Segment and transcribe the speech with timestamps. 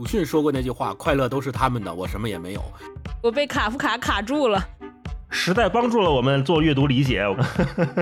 [0.00, 2.64] 鲁迅说过那句话：“快乐都是他们的，我什么也没有。”
[3.22, 4.58] 我被卡夫卡卡住了。
[5.28, 7.22] 时代帮助了我们做阅读理解。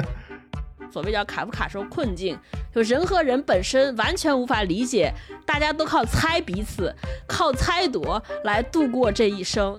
[0.92, 2.38] 所谓叫卡夫卡说困境，
[2.72, 5.12] 就人和人本身完全无法理解，
[5.44, 6.94] 大家都靠猜彼此，
[7.26, 9.76] 靠猜躲来度过这一生。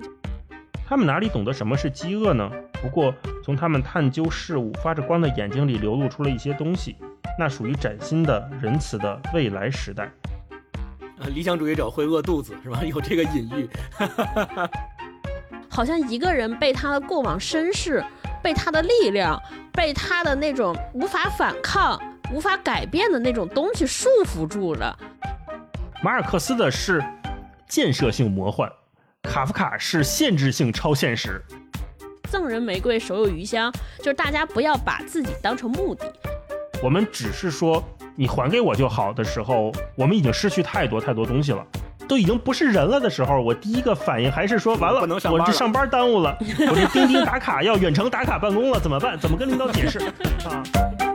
[0.86, 2.52] 他们哪里懂得什么是饥饿呢？
[2.82, 6.98] 不过从他们探究事物、发着光的眼睛里流露出了一些东西，
[7.40, 10.12] 那属于崭新的、仁慈的未来时代。
[11.20, 12.82] 呃，理想主义者会饿肚子是吧？
[12.84, 13.70] 有这个隐喻。
[15.70, 18.04] 好像一个人被他的过往身世、
[18.41, 19.41] 被他的力量、
[19.72, 22.02] 被他的那种无法反抗、
[22.34, 24.98] 无法改变的那种东西束缚住了。
[26.02, 27.04] 马尔克斯的是
[27.68, 28.70] 建设性魔幻，
[29.24, 31.41] 卡夫卡是限制性超现实。
[32.30, 36.13] 赠人玫瑰，手有余香，就是大家不要把自己当成目的。
[36.82, 37.84] 我们只是说
[38.20, 41.66] 你还给我就好的时候，我们已经失去太多太多东西了。
[42.05, 45.00] 都已经不是人了的时候，我第一个反应还是说完了，
[45.32, 49.18] 我这上班耽误了，我这钉钉打卡要远程打卡办公了，怎么办？
[49.18, 49.99] 怎么跟领导解释
[50.43, 51.09] 啊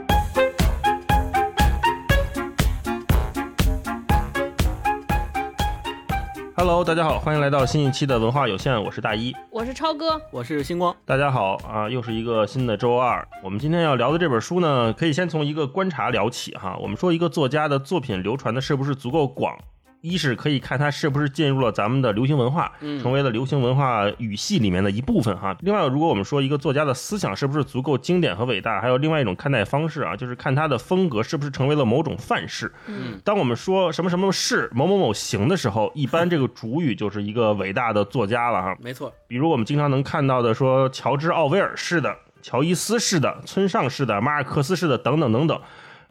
[6.57, 13.27] ？Hello，大家好，欢迎来到新一期的文化有限，我是大一，我是超哥，我是星光，大家好啊，又是一个新的周二。
[13.43, 16.77] 我们今天要聊的这本书呢，可以先从一个观察聊起哈。
[16.81, 19.59] 我们说一个作家的作品流传的是不是足够广？
[20.05, 25.57] 一是可以看它是不是进入了咱们的流行文化，成为了流行文化语系里面的一部分哈。
[25.61, 32.71] 另外，如果我们说一个作家的思想是不是足够经典和伟大，还有另外一种看待方式啊，就是看他的风格是不是成为了某种范式。
[32.87, 38.77] 嗯，当我们说什么什么是某某某型的时候，一般这个主语就是一个伟大的作家了哈。
[38.83, 45.59] 没错，比如我们经常能看到的说乔治奥威尔式的、乔伊斯式的、村上式的、马尔克斯式的等等等等。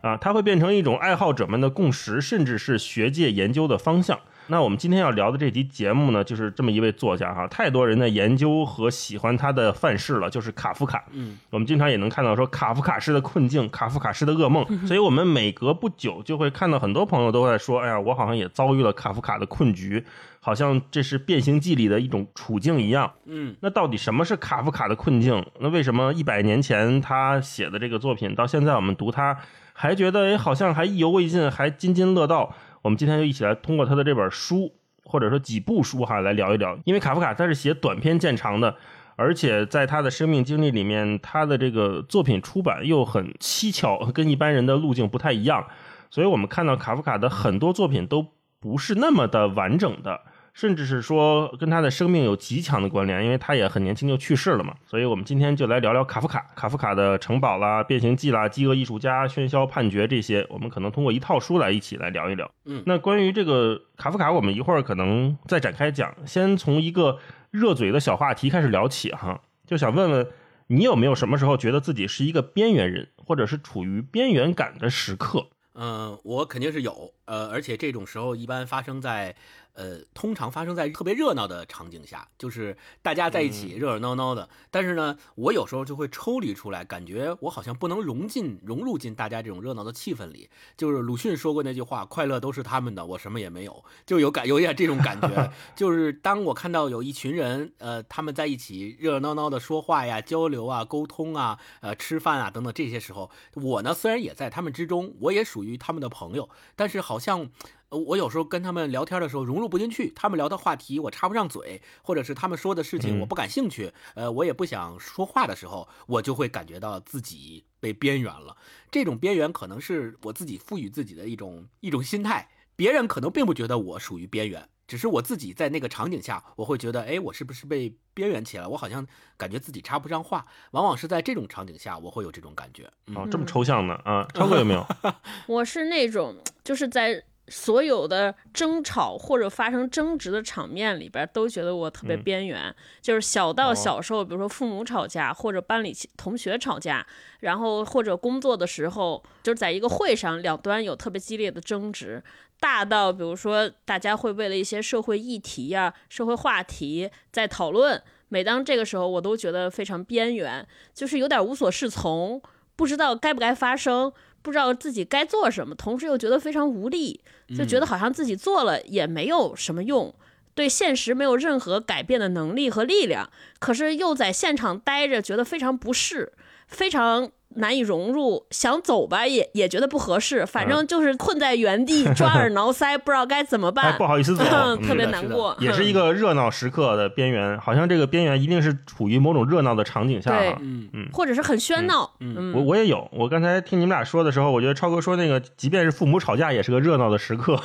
[0.04, 4.20] 啊，它会变成一种爱好者们的共识，甚至是学界研究的方向。
[4.48, 11.06] 那我们今天要聊的这集节目呢，就是这么一位作家哈，太多人的研究和喜欢他的范式了，就是卡夫卡。
[11.14, 14.66] 嗯，我们经常也能看到说卡夫卡式的困境，卡夫卡式的噩梦。
[14.86, 20.04] 所以我们每隔不久就会看到很多朋友都在说，哎呀，我好像也遭遇了卡夫卡的困局，
[20.42, 23.10] 好像这是变形记里的一种处境一样。
[23.24, 25.46] 嗯，那到底什么是卡夫卡的困境？
[25.62, 29.38] 那为什么一百年前他写的这个作品，到现在我们读他？
[29.84, 32.56] 还觉得哎，好像还意犹未尽，还津津乐道。
[32.84, 34.72] 我们今天就一起来通过他的这本书，
[35.04, 36.80] 或者说几部书哈，来聊一聊。
[36.86, 38.78] 因为卡夫卡他是写短篇见长的，
[39.18, 45.68] 而且在他的生命经历里面，他的这个作品出版又很蹊跷，跟一般人的路径不太一样。
[46.10, 48.26] 所以我们看到卡夫卡的很多作品都
[48.62, 50.22] 不是那么的完整的。
[50.54, 54.76] 甚至是说跟他的生命有极强的关联，因为他也很年轻就去世了嘛。
[54.86, 62.50] 所以我们今天就来聊聊卡夫卡，卡夫卡的《城堡》啦、《变形记》啦、《饥饿艺术家》、《喧嚣判决》这些，我们可能通过一套书来一起来聊一聊。
[62.66, 66.14] 嗯，那关于这个卡夫卡，我们一会儿可能再展开讲。
[66.26, 67.18] 先从一个
[67.50, 70.28] 热嘴的小话题开始聊起哈，就想问问
[70.68, 75.48] 你有没有什么时候觉得自己是一个边缘人，或者是处于边缘感的时刻？
[75.74, 79.36] 嗯，我肯定是有，呃，而且这种时候一般发生在。
[79.74, 84.48] 呃，通常发生在特别热闹的场景下，就是大家在一起热热闹闹的。
[84.70, 90.50] 但是呢，我有时候就会抽离出来，感觉我好像不能融进、融入进大家这种热闹的气氛里。
[90.78, 95.52] 就是鲁迅说过那句话：“快乐都是他们的，我什么也没有。”就有感有点这种感觉。
[95.76, 107.50] 就是当我看到有一群人，呃，他们在一起热热闹闹的说话呀、交流啊、沟通啊、呃、吃饭啊等等这些时候，我呢虽然也在他们之中，我也属于他们的朋友，但是好像。
[107.98, 118.58] 我有时候跟他们聊天的时候融入不进去，他们聊的话题我插不上嘴，或者是他们说的事情我不感兴趣，呃，我也不想说话的时候，我就会感觉到自己被边缘了。
[118.92, 128.68] 这种边缘可能是我自己赋予自己的一种一种心态，别人可能并不觉得我属于边缘，只是我自己在那个场景下，我会觉得，哎，我是不是被边缘起来？
[128.68, 129.06] 我好像
[129.38, 130.46] 感觉自己插不上话。
[130.72, 132.90] 往往是在这种场景下，我会有这种感觉。
[133.16, 133.94] 哦，这么抽象呢？
[134.04, 134.86] 啊，超哥有没有？
[135.48, 137.24] 我是那种就是在。
[137.50, 142.74] 所有的争吵或者发生争执的场面里边，都觉得我特别边缘。
[143.02, 147.06] 就是小到小时候，比如说父母吵架，或者班里同学吵架，
[147.42, 152.22] 然后或者工作的时候，就是在一个会上，两端有特别激烈的争执；
[152.60, 158.02] 大到比如说大家会为了一些社会议题呀、社会话题在讨论。
[158.30, 162.42] 每当这个时候，我都觉得非常边缘，就是有点无所适从，
[162.76, 164.12] 不知道该不该发声。
[164.44, 167.20] 不知道自己该做什么，同时又觉得非常无力，
[167.58, 170.14] 就觉得好像自己做了也没有什么用，
[170.56, 173.30] 对现实没有任何改变的能力和力量。
[173.60, 176.34] 可是又在现场待着，觉得非常不适，
[176.68, 190.90] 非常难以融入，想走吧也也觉得不合适，反正就是困在原地， 抓耳挠腮，不知道该怎么办，哎不好意思走嗯特别难过，也是一个热闹时刻的边缘，好像这个边缘一定是处于某种热闹的场景下对嗯。
[190.94, 197.56] 嗯或者是很喧闹，嗯我我也有，我刚才听你们俩说的时候，我觉得超哥说那个，即便是父母吵架，也是个热闹的时刻。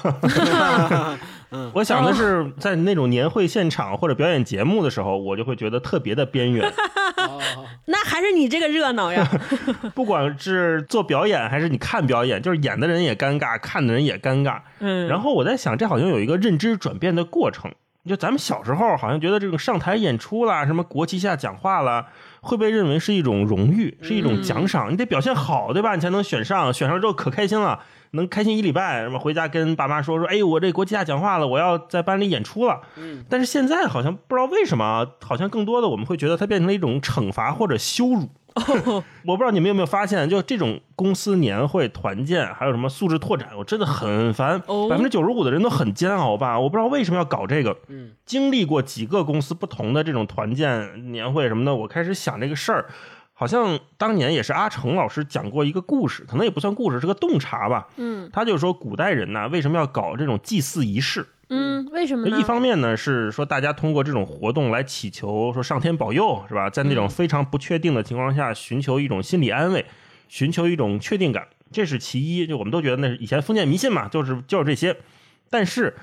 [1.72, 6.68] 我想的是，在那种年会现场或者表演节目的时候，我就会觉得特别的边缘。
[7.16, 9.26] 哦那还是你这个热闹呀，
[9.94, 14.60] 不管是做表演还是你看表演，就是演的人也尴尬，看的人也尴尬。
[14.80, 17.72] 嗯，然后我在想，这好像有一个认知转变的过程。
[18.06, 22.06] 就咱们小时候好像觉得这种上台演出啦，什么国旗下讲话啦，
[22.40, 25.94] 会被认为是一种荣誉，是一种奖赏，你得表现好，对吧？
[25.94, 27.80] 你才能选上，选上之后可开心了，
[28.12, 32.80] 能开心一礼拜，什么回家跟爸妈说说，哎，我这国旗下讲话了，我要在班里演出了。
[32.96, 38.28] 嗯，但是现在好像不知道为什么，好像更多的我们会觉得它变成了一种惩罚或者羞辱。
[39.24, 44.60] 我不知道你们有没有发现，就这种公司年会团建，还有什么素质拓展，我真的很烦。
[44.66, 46.58] 哦百分之九十五的人都很煎熬吧？
[46.58, 47.76] 我不知道为什么要搞这个。
[47.86, 52.86] 嗯，经历过几个公司不同的这种团建、年会什么的，我开始想这个事儿。
[53.40, 57.86] 好像当年也是阿成老师讲过一个故事，可能也不算故事，是个洞察吧。
[57.96, 61.24] 嗯他就说古代人呐，为什么要搞这种祭祀仪式？
[61.48, 62.36] 嗯，为什么呢？
[62.36, 66.68] 一方面呢是说大家通过这种活动来祈求说上天保佑，是吧？
[66.68, 69.86] 在那种非常不确定的情况下，寻求一种心理安慰，
[70.28, 72.44] 寻求一种确定感，这是其一。
[72.44, 74.96] 就我们都觉得那是以前封建迷信嘛，就是就是这些。
[75.48, 75.96] 但是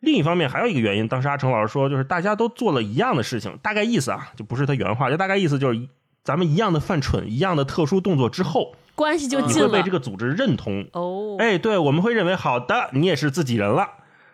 [0.00, 5.88] 另一方面还有一个原因，当时阿成老师说，就是大家都做了一样的事情，大概意思啊，就不是他原话，就大概意思就是一
[6.24, 13.86] 咱们一样的犯蠢，一样的特殊动作之后，关系就近了你会被这个组织认同，哦，哎，对，我们会认为好的，你也是自己人了。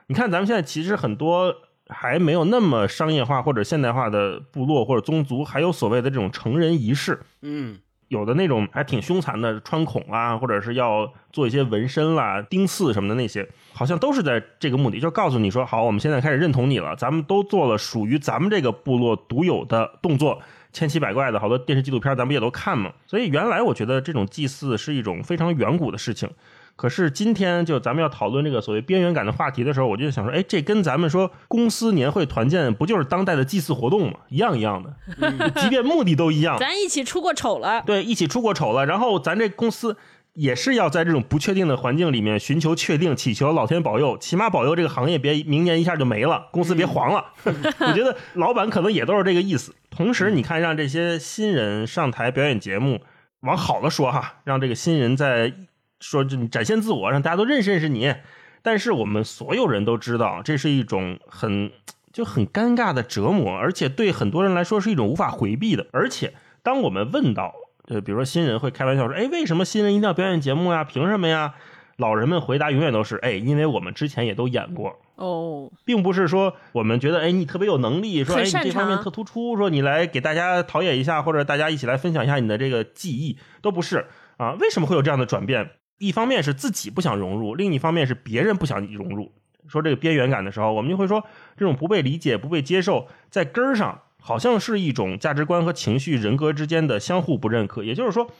[0.06, 1.52] 你看，咱们现在其实很多
[1.88, 20.40] 还没有那么商业化或者现代化的部落或者宗族，还有所谓的这种成人仪式，嗯有的那种还挺凶残的，穿孔啊，或者是要做一些纹身啦、钉刺什么的那些，好像都是在这个目的，就告诉你说，好，我们现在开始认同你了，咱们都做了属于咱们这个部落独有的动作。
[20.72, 22.92] 千奇百怪的好多电视纪录片，咱不也都看嘛？
[23.06, 26.30] 所以原来我觉得这种祭祀是一种非常远古的事情，
[26.76, 34.18] 可是今天就咱们要讨论这个所谓边缘感的话题的时候，我就想说，哎，这跟咱们说公司年会团建不就是当代的祭祀活动吗？
[34.28, 39.96] 一样一样的，即便目的都一样， 咱一起出过丑了，对，一起出过丑了，然后咱这公司
[40.40, 47.26] 也是要在这种不确定的环境里面寻求确定，祈求老天保佑，起码保佑这个行业别明年一下就没了，公司别黄了。
[47.44, 49.74] 我觉得老板可能也都是这个意思。
[49.90, 53.02] 同时，你看让这些新人上台表演节目，
[53.40, 55.52] 往好了说哈，让这个新人在
[56.00, 58.14] 说这展现自我，让大家都认识认识你。
[58.62, 61.70] 但是我们所有人都知道，这是一种很
[62.14, 65.86] 就很尴尬的折磨，而且对很多人来说是一种无法回避的。
[65.92, 66.32] 而且，
[66.62, 67.54] 当我们问到，
[67.90, 70.84] 呃，比如说新人会开玩笑说：“哎，为什么新人一定要表演节目呀？
[70.84, 71.54] 凭什么呀？”
[71.98, 84.06] 老人们回答永远都是：“哎，因为我们之前也都演过。”哦，并不是说我们觉得哎你特别有能力，说哎你这方面特突出，说你来给大家陶冶一下，或者大家一起来分享一下你的这个技艺，都不是
[84.38, 84.52] 啊。
[84.60, 85.72] 为什么会有这样的转变？
[85.98, 89.32] 一方面是自己不想融入，另一方面是别人不想融入。
[89.68, 91.22] 说这个边缘感的时候，我们就会说
[91.58, 97.82] 这种不被理解、不被接受，在根儿上好像是一种价值观和情绪、人格之间的相互不认可。
[97.82, 98.30] 也就是说，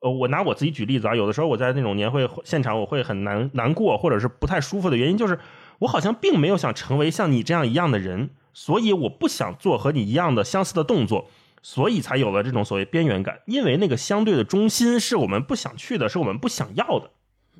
[0.00, 5.38] 呃，我拿我自己举例子啊，有的时候我在那种年会现场，我会很难难过，或者是不太舒服的原因，就是
[5.78, 11.28] 我好像并没有想成为像你这样一样的人，所以我不想做和你一样的相似的动作，
[11.62, 13.40] 所以才有了这种所谓边缘感。
[13.46, 17.10] 因为那个相对的中心是我们不想去的，是我们不想要的。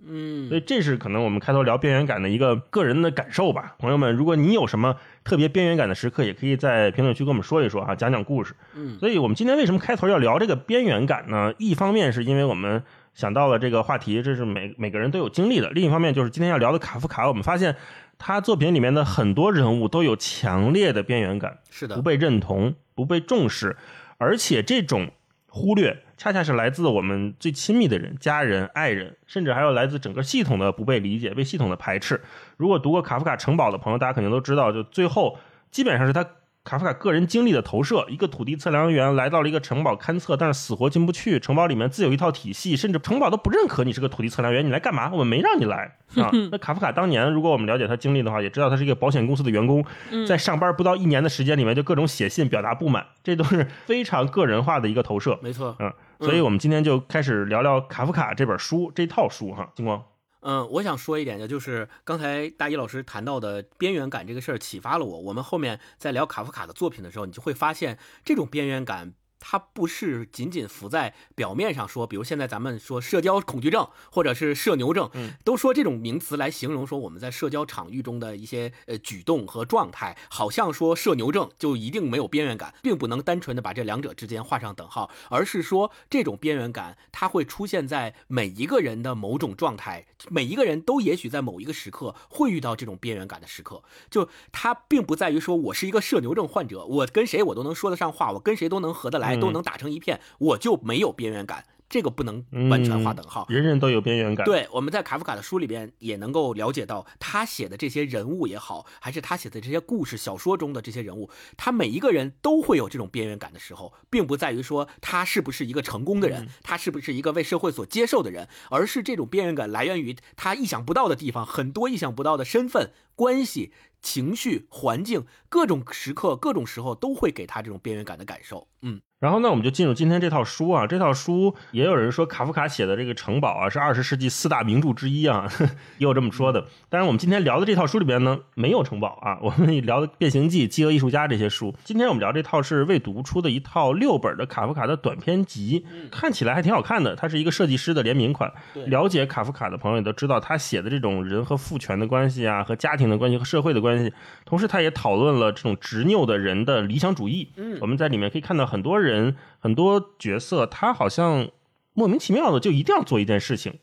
[0.09, 3.75] 嗯所以这是可能我们开头聊边缘感的一个个人的感受吧。
[3.79, 8.55] 朋友们，如果你有什么特别边缘感的时刻，也可以在评论区跟我们说一说啊，讲讲故事。
[8.75, 11.53] 嗯所以我们今天为什么开头要聊这个边缘感呢？
[11.59, 12.83] 一方面是因为我们
[13.15, 17.77] 想到了这个话题，这是每每个人都有经历的；另一方面就是今天要聊的卡夫卡，我们发现
[18.17, 23.77] 他作品里面的很多人物都有强烈的边缘感，是的不，被认同、不被重视，
[24.19, 25.11] 而且这种
[25.49, 32.21] 忽略，恰恰是来自我们最亲密的人、家人、爱人，甚至还有来自整个系统的不被理解、被系统的排斥。
[32.57, 35.39] 如果读过卡夫卡城堡的朋友，大家肯定都知道，就最后
[35.71, 36.27] 基本上是他
[36.65, 38.05] 卡夫卡个人经历的投射。
[38.09, 41.39] 一个土地测量员来到了一个城堡勘测，但是死活进不去。
[41.39, 45.11] 城堡里面自有一套体系，甚至城堡都不认可你是个土地测量员，你来干嘛？
[45.13, 46.31] 我们没让你来啊。
[46.51, 49.83] 那卡夫卡当年，如果我们了解他经历的话，也知道他是一个保险公司的员工，
[50.27, 55.39] 在上班不到一年的时间里面，就各种写信表达不满，这都是非常个人化的一个投射。
[55.41, 55.75] 没错。
[55.79, 59.73] 嗯，所以我们今天就开始聊聊卡夫卡这本书这套书哈。
[59.75, 60.05] 金光，
[60.41, 65.21] 嗯，我想说一点的，就是刚才大一老师谈到的边缘感这个事儿启发了我。
[65.21, 75.11] 我们后面在聊卡夫卡的作品的时候，你就会发现这种边缘感它不是仅仅浮在表面上说，比如现在咱们说社交恐惧症或者是社牛症，
[75.45, 99.28] 都说这种名词来形容说我们在社交场域中的一些呃举动和状态，好像说社牛症就一定没有边缘感，并不能单纯的把这两者之间画上等号，而是说这种边缘感它会出现在每一个人的某种状态，每一个人都也许在某一个时刻会遇到这种边缘感的时刻，就它并不在于说我是一个社牛症患者，我跟谁我都能说得上话，我跟谁都能合得来。
[99.37, 103.47] 都能打成一片，我就没有边缘感，这个不能完全划等号。
[103.49, 104.45] 人人都有边缘感。
[104.45, 123.73] 对，我们在卡夫卡的书里边也能够了解到，他写的这些人物也好，还是他写的这些故事小说中的这些人物，他每一个人都会有这种边缘感的时候，并不在于说他是不是一个成功的人，他是不是一个为社会所接受的人，而是这种边缘感来源于他意想不到的地方，很多意想不到的身份关系。
[124.01, 128.69] 情绪、环境，各种时刻、各种时候都会给他这种边缘感的感受。
[128.81, 130.87] 嗯，然后呢，我们就进入今天这套书啊。
[130.87, 135.51] 这套书也有人说卡夫卡写的这个《城堡》啊是二十世纪四大名著之一啊，
[135.99, 136.69] 也有这么说的。
[136.89, 139.41] 但是，我们今天聊的这套书里边呢，没有《城堡》啊。
[139.43, 141.75] 我们聊的《变形记》《饥饿艺术家》这些书。
[141.83, 147.17] 今天我们聊这套是未读出的一套六本的卡夫卡的短篇集，看起来还挺好看的。
[147.17, 148.53] 它是一个设计师的联名款。
[148.87, 153.89] 了解卡夫卡的朋友也都知道，他写的这种人和父权的关系啊，和家庭的关系和社会的关。
[153.89, 154.13] 关系，
[154.45, 157.49] 同时他也讨论了这种执拗的人的理想主义。
[157.57, 161.49] 嗯，我们在里面可以看到很多人、很多角色，他好像
[161.95, 163.79] 莫名其妙的就一定要做一件事情。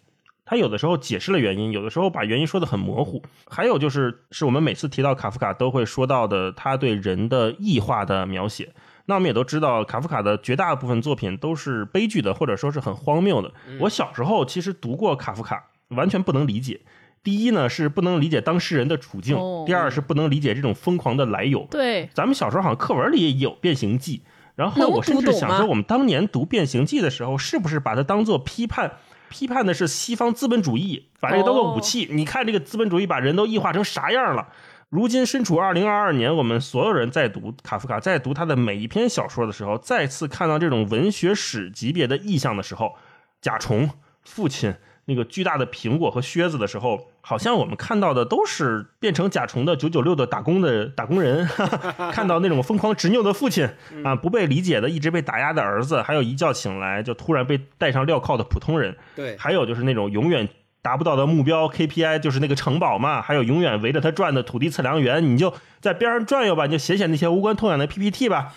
[0.45, 3.23] 他有的时候解释了原因，有的时候把原因说的很模糊。
[3.49, 8.71] 还有就是，是我们每次提到卡夫卡都会说到的，他对人的异化的描写。
[9.07, 13.51] 那我们也都知道，卡夫卡的绝大部分作品都是悲剧的，或者说是很荒谬的。
[13.79, 16.81] 我小时候其实读过卡夫卡，完全不能理解。
[17.25, 21.67] 第一呢是不能理解当事人的处境，第二是不能理解这种疯狂的来由。
[21.71, 24.19] 对，咱们小时候好像课文里也有《变形记》，
[24.53, 28.93] 然后我甚至想说，我们当年读《变形记》的时候，是不是把它当做批判？
[29.27, 32.07] 批判的是西方资本主义，把这个当做武器。
[32.11, 34.49] 你看这个资本主义把人都异化成啥样了？
[34.89, 42.93] 如今身处二零二二年，我们所有人在读卡夫卡，在读他的每一篇小说的时候，再次看到这种文学史级别的意象的时候，
[43.41, 43.89] 甲虫、
[44.21, 44.75] 父亲。
[45.05, 51.47] 那个巨大的苹果和靴子的时候，好像我们看到的都是变成甲虫的九九六的打工的打工人，
[52.11, 53.69] 看到那种疯狂执拗的父亲
[54.03, 60.47] 啊，不被理解的一直被打压的儿子，还有一觉醒来就突然被戴上镣铐的普通人，对，还有就是那种永远。
[60.85, 68.53] 达不到的目标 KPI 就是那个城堡嘛，还有永远围着他转的土地测量员，你就在边上转悠吧，你就写写那些无关痛痒的 PPT 吧。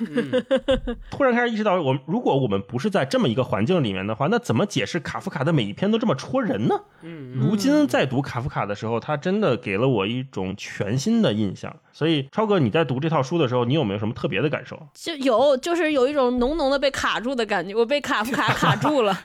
[1.11, 6.79] 突然开始意识到，我如果我们不是在这么一个环境里面的话，那怎么解释卡夫卡的每一篇都这么戳人呢？
[7.33, 11.75] 如今在读卡夫卡的时候，他真的给了我一种全新的印象。
[11.99, 14.81] 所以，超哥，你在读这套书的时候，你有没有什么特别的感受？
[14.95, 19.19] 就有，就是有一种浓浓的被卡住的感觉，我被卡夫卡 卡住了，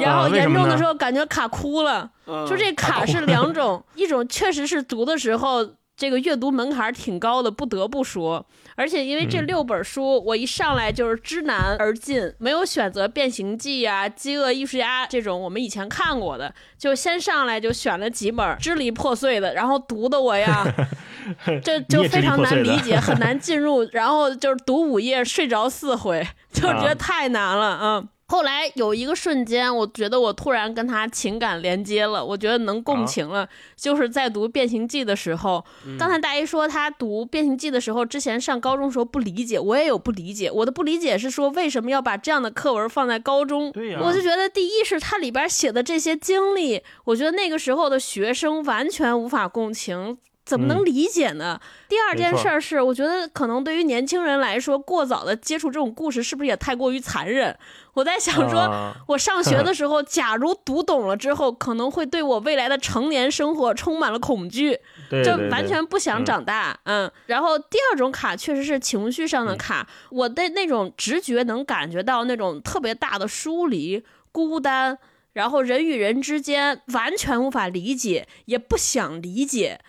[0.00, 2.10] 然后严重的时候感觉卡哭了。
[2.48, 5.64] 就这卡是两种，一种确实是读的时候。
[5.96, 8.46] 这个阅读门槛挺高的，不得不说。
[8.76, 20.64] 而且因为这六本书，我一上来就是知难而进，没有选择《变形记》呀、《饥饿艺术家》这种我们以前看过的，就先上来就选了几本支离破碎的，然后读的我呀，
[21.62, 23.88] 这就非常难理解，很难 进入。
[23.92, 28.08] 然后就是读五页睡着四回，就觉得太难了，嗯。
[28.30, 35.64] 后来有一个瞬间，我觉得我突然跟他情感连接了，我觉得能共情了，就是在读《变形记》的时候。
[35.98, 40.48] 刚才大一说他读《变形记》的时候，之前上高中时候不理解，我也有不理解。
[40.48, 43.72] 我的不理解是说，为什么要把这样的课文放在高中？
[43.72, 50.18] 对呀，我就觉得第一是它里边写的这些经历，我觉得那个时候的学生完全无法共情。
[50.42, 51.60] 怎么能理解呢？
[51.88, 57.56] 第二件事儿是，我觉得可能对于年轻人来说，过早的接触这种故事，是不是也太过于残忍？
[57.94, 64.78] 我在想，说我上学的时候，假如读懂了之后，可能会对我未来的成年生活充满了恐惧，
[65.24, 66.78] 就完全不想长大。
[66.84, 74.96] 嗯，然后第二种卡确实是情绪上的卡，我的那种直觉能感觉到那种特别大的疏离、孤单，
[75.32, 79.80] 然后人与人之间完全无法理解，也不想理解。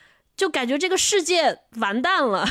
[0.41, 2.43] 就感觉这个世界完蛋了，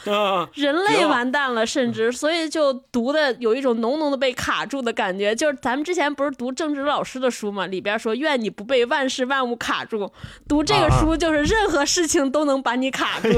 [0.52, 5.34] 人类完蛋了，甚至所以就读的有一种浓浓的被卡住的感觉。
[5.34, 10.12] 就是咱们之前不是读政治老师的书嘛，里边说愿你不被万事万物卡住。
[10.46, 13.30] 读这个书就是任何事情都能把你卡住。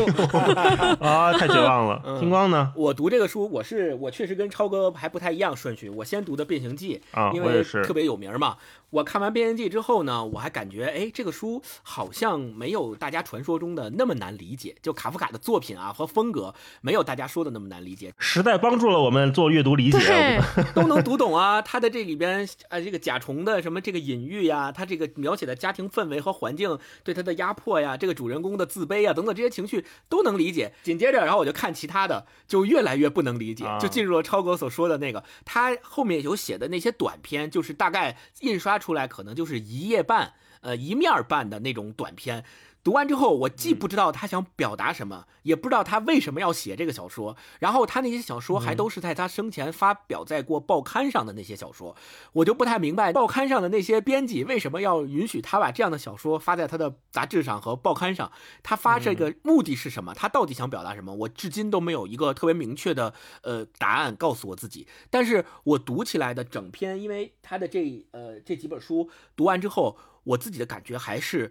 [0.99, 2.19] 啊，太绝望了。
[2.19, 2.73] 星光呢？
[2.75, 5.89] 我读这个书，我是我确实跟超哥还不太一样顺序。
[5.89, 7.01] 我先读的《变形记》，
[7.37, 8.57] 因为特别有名嘛。
[8.91, 14.75] 我看完《变形记》之后呢，我还感觉，哎，这个书好像没有大家传说中的那么难理解。
[14.83, 18.13] 就卡夫卡的作品啊和风格，没有大家说的那么难理解。
[18.19, 20.41] 时代帮助了我们做阅读理解，
[20.75, 21.63] 都能读懂啊。
[21.63, 30.75] 他的这里边，呃，这个甲虫的什么这个隐喻呀，他这个描写的家庭氛围和环境对他的压迫呀，这个主人公的自卑啊等等这些情绪都能理解。
[30.83, 39.63] 紧接着，然后我就看其他的，就越来越不能理解，就进入了超哥所说的那个，他后面有写的那些短篇，就是大概印刷出来可能就是。
[39.63, 42.45] 一页半，呃，一面半的那种短篇，
[42.85, 47.37] 读完之后，我既不知道他想表达什么，也不知道他为什么要写这个小说。
[47.61, 51.95] 然后他那些小说还都是在他生前发表在过报刊上的那些小说，
[52.33, 58.33] 我就不太明白报刊上的那些编辑为什么要允许他把这样的小说发在他的杂志上和报刊上。
[58.65, 60.13] 他发这个目的是什么？
[60.13, 61.15] 他到底想表达什么？
[61.15, 64.89] 我至今都没有一个特别明确的呃答案告诉我自己。
[65.09, 69.97] 但是我读起来的整篇，因为他的这呃这几本书读完之后。
[70.25, 71.51] 我自己的感觉还是，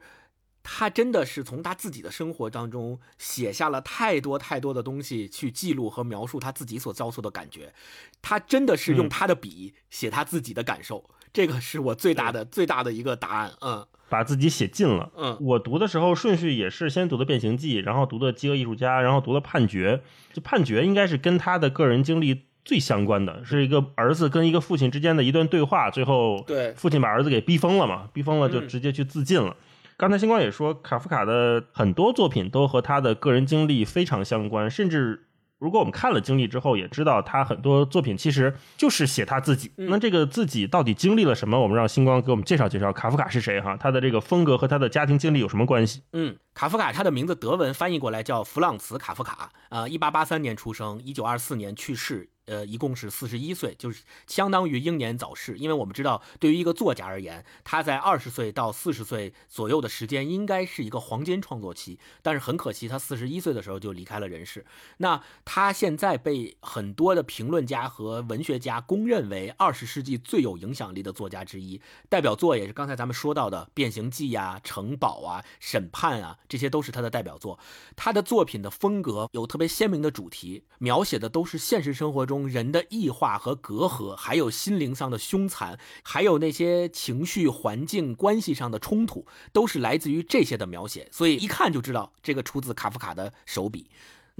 [0.63, 7.73] 他真的是从他自己的生活当中写下了太多太多的东西去记录和描述他自己所遭受的感觉，
[8.21, 13.53] 他真的是用他的笔写他自己的感受，这个是我最大的最大的一个答案。
[13.61, 15.11] 嗯，把自己写尽了。
[15.15, 20.01] 嗯，我读的时候顺序也是先读的《变形记》，然后读的《饥饿艺术家》，然后读了《判决》。
[20.35, 22.43] 就《判决》应该是跟他的个人经历。
[22.63, 29.57] 最相关的是一个儿子跟一个父亲之间的一段对话，最后对父亲把儿子给逼疯了嘛，逼疯了就直接去自尽了。
[30.01, 35.27] 刚才星光也说，卡夫卡的很多作品都和他的个人经历非常相关，甚至
[35.59, 39.71] 如果我们看了经历之后，也知道他很多作品其实就是写他自己。
[39.75, 41.61] 那这个自己到底经历了什么？
[41.61, 43.77] 我们让星光给我们介绍介绍卡夫卡是谁哈？
[43.77, 46.01] 他的这个风格和他的家庭经历有什么关系？
[46.13, 46.35] 嗯。
[46.53, 55.57] 卡夫卡，他的名字德文翻译过来叫弗朗茨·卡夫卡，呃，一八八三年出生，一九二四年去世，呃，一共是四十一岁，就是相当于英年早逝。
[55.57, 64.65] 因为我们知道，对于一个作家而言，他在二十岁到四十岁左右的时间应该是一个黄金创作期，但是很可惜，他四十一岁的时候就离开了人世。
[64.97, 76.37] 那他现在被很多的评论家和文学家公认为二十世纪最有影响力的作家之一，代表作也是刚才咱们说到的《变形记》呀、《城堡》啊、《审判》啊。
[76.51, 77.57] 这些都是他的代表作，
[77.95, 93.89] 他的作品的风格有特别鲜明的主题，描写的都是现实生活中人的异化和隔阂，还有心灵上的凶残，还有那些情绪、环境、关系上的冲突，都是来自于这些的描写，所以一看就知道这个出自卡夫卡的手笔。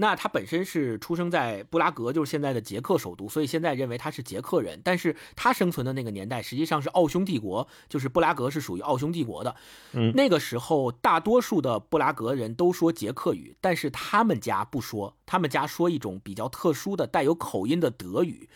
[0.02, 4.80] 那他本身是出生在布拉格，就是现在的捷克首都，所以现在认为他是捷克人。
[4.82, 9.54] 但是他生存的那个年代实际上是奥匈帝国，就是布拉格是属于奥匈帝国的。
[9.92, 18.50] 嗯，那个时候大多数的布拉格人都说捷克语，但是他们家不说，他们家说一种比较特殊的带有口音的德语。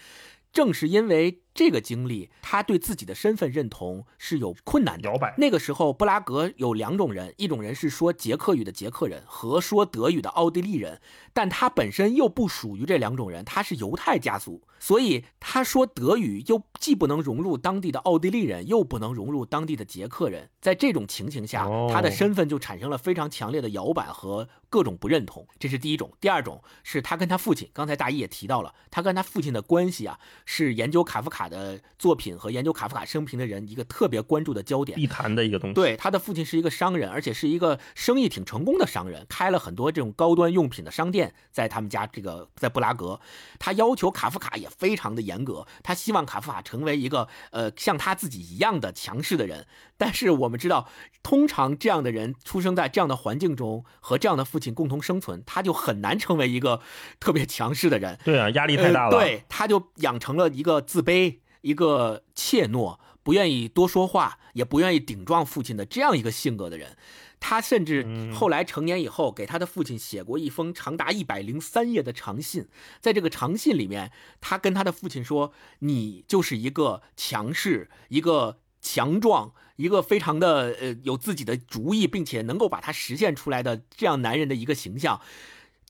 [0.52, 1.42] 正是因为。
[1.56, 5.08] 这个经历，他对自己的身份认同是有困难的。
[5.08, 5.34] 摇摆。
[5.38, 11.00] 那个时候，布拉格有两种人，一种人是说捷克语的捷克人和说德语的奥地利人，
[11.32, 20.50] 但他本身又不属于这两种人，他是犹太家族，所以他说德语又既不能融入当地的奥地利人，又不能融入当地的捷克人。
[20.60, 25.48] 在这种情形下，他的身份就产生了非常强烈的摇摆和各种不认同。
[25.58, 26.12] 这是第一种。
[26.20, 31.45] 第二种是他跟他父亲，刚才大一也提到了，他跟他父亲的关系啊，是研究卡夫卡。
[31.48, 35.74] 的作品和研究卡夫卡生平的人，一个特别关注的焦点，必谈的一个东西。
[35.74, 43.20] 对，他的父亲是一个商人，而且是一个生意挺成功的商人，开了很多这种高端用品的商店，在他们家这个在布拉格。
[43.58, 49.66] 他要求卡夫卡也非常的严格，他希望卡夫卡成为一个呃像他自己一样的强势的人。
[49.96, 50.88] 但是我们知道，
[51.22, 56.80] 通常这样的人出生在这样的环境中，和这样的父亲共同生存，他就很难成为一个
[57.18, 58.18] 特别强势的人。
[58.24, 59.10] 对啊，压力太大了。
[59.10, 61.38] 对，他就养成了一个自卑。
[61.62, 66.96] 一个怯懦、不愿意多说话、也不愿意顶撞父亲的这样一个性格的人，
[67.40, 72.68] 他甚至后来成年以后给他的父亲写过一封长达一百零三页的长信。
[73.00, 85.20] 在这个长信里面，他跟他的父亲说：“你就是一个强势、一个强壮、一个非常的呃有自己的主意，并且能够把它实现出来的这样男人的一个形象。”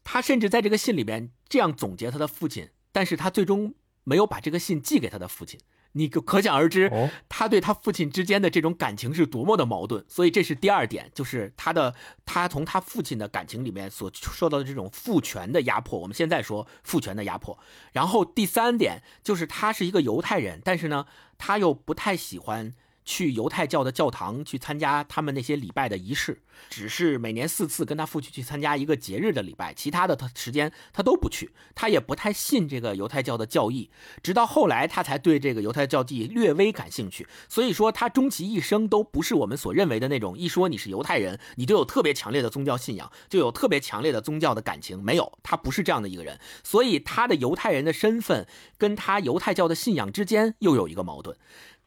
[0.03, 3.75] 他甚至在这个信里边这样总结他的父亲，但是他最终。
[4.09, 5.59] 没有把这个信寄给他的父亲，
[5.91, 6.89] 你可想而知，
[7.29, 10.05] 他对他父亲之间的这种感情是多么的矛盾。
[10.07, 11.93] 所以这是第二点，就是他的
[12.25, 15.99] 他从他父亲的感情里面所受到的这种父权的压迫。
[15.99, 17.59] 我们现在说父权的压迫。
[17.91, 21.07] 然后第三点就是他是一个犹太人，但是呢，
[21.37, 22.73] 他又不太喜欢
[23.07, 33.89] 去犹太教的教堂去参加他们那些礼拜的仪式，只是每年四次跟他父亲去参加一个节日的礼拜，其他的他时间他都不去，他也不太信这个犹太教的教义，
[34.23, 37.27] 直到后来他才对这个犹太教义略微感兴趣。
[37.49, 46.41] 所以说他终其一生都不是我们所认为的那种，一说你是犹太人，你就有特别强烈的宗教信仰，就有特别强烈的宗教的感情，没有，他不是这样的一个人。
[46.65, 51.37] 所以他的犹太人的身份跟他犹太教的信仰之间又有一个矛盾。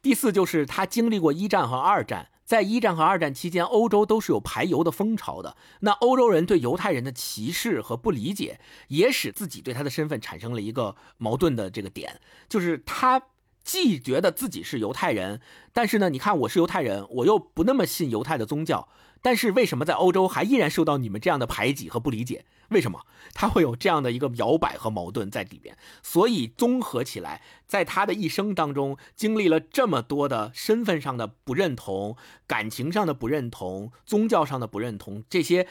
[0.02, 5.58] 第四就是他经历过一战和二战，在一战和二战期间，欧洲都是有排犹的风潮的。
[5.82, 13.22] 那欧洲人对犹太人的歧视和不理解，也使自己对他的身份产生了一个矛盾的这个点，就是他
[13.64, 15.42] 既觉得自己是犹太人，
[15.74, 18.88] 但是呢，你看我是犹太人，我又不那么信犹太的宗教。
[19.22, 22.46] 但是为什么在欧洲还依然受到你们这样的排挤和不理解？
[22.70, 25.78] 为什么他会有这样的一个摇摆和矛盾在里边？
[26.02, 32.16] 所以综合起来，在他的一生当中，经历了这么多的身份上的不认同、
[32.48, 35.68] 感情上的不认同、宗教上的不认同，这些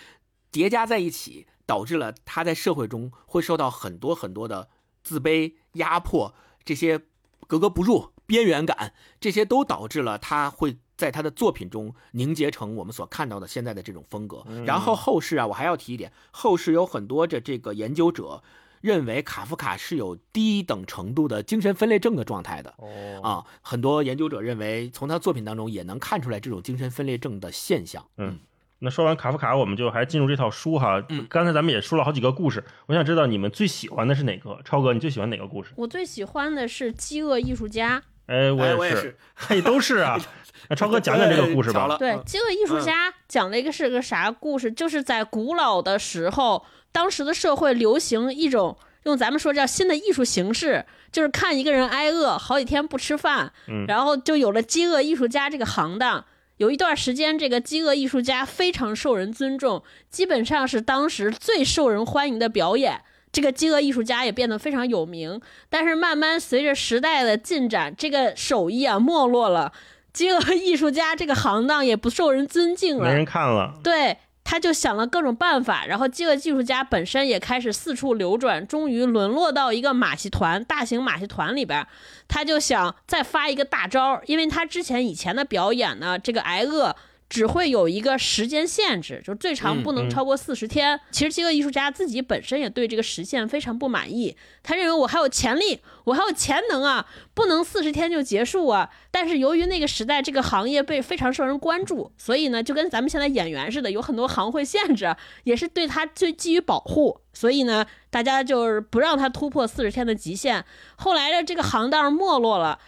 [0.51, 4.69] 叠加在一起，导致了他在社会中会受到很多很多的
[5.03, 6.35] 自卑、压迫，
[6.65, 7.01] 这些
[7.47, 10.79] 格格不入、边缘感，这些都导致了他会。
[10.99, 14.45] 在他的作品中凝结成我们所看到的现在的这种风格。
[14.67, 18.43] 然后后世啊，我还要提一点，后世有很多的这个研究者
[18.81, 22.75] 认为卡夫卡是有低等程度的精神分裂症的状态的。
[22.79, 28.05] 哦啊，很多研究者认为从他作品当中也能看出来这种精神分裂症的现象。
[28.17, 28.41] 嗯，
[28.81, 31.01] 那说完卡夫卡，我们就还进入这套书哈。
[31.11, 34.61] 嗯，刚才咱们也说了好几个故事，我想知道你们最喜欢的是哪个？
[34.65, 35.71] 超哥，你最喜欢哪个故事？
[35.77, 38.01] 我最喜欢的是《饥饿艺术家》。
[38.29, 40.17] 哎，我也是，嘿，都是啊。
[40.71, 41.97] 那超哥讲讲这个故事吧。
[41.99, 44.71] 对，《饥饿艺术家》讲了一个是个啥故事？
[44.71, 53.51] 就是在古老的时候，当时的社会流行一种用咱们说叫新的艺术形式，就是看一个人挨饿好几天不吃饭，
[53.87, 56.23] 然后就有了饥饿艺术家这个行当。
[56.59, 63.01] 有一段时间，这个饥饿艺术家非常受人尊重，基本上是当时最受人欢迎的表演。
[63.33, 65.41] 这个饥饿艺术家也变得非常有名。
[65.69, 69.73] 但是慢慢随着时代的进展，这个手艺啊没落了。
[70.12, 73.75] 饥饿艺术家这个行当也不受人尊敬了，没人看了。
[73.85, 81.87] 对，他就想了各种办法，然后饥饿艺术家本身也开始四处流转，终于沦落到一个马戏团，大型马戏团里边。
[82.27, 86.97] 他就想再发一个大招，因为他之前以前的表演呢，这个挨饿。
[87.29, 90.99] 只会有一个时间限制，就是最长不能超过四十天。
[91.11, 94.35] 其实，饥饿艺术家自己本身也对这个时限非常不满意。
[94.62, 98.88] 他认为我还有潜力，我还有潜能啊，不能四十天就结束啊。
[99.11, 105.14] 但是由于那个时代这个行业被非常受人关注，所以呢，就跟咱们现在演员似的，有很多行会限制，
[105.45, 107.21] 也是对他最基于保护。
[107.35, 110.64] 所以呢，大家就是不让他突破四十天的极限。
[110.97, 112.79] 后来的这个行当没落了。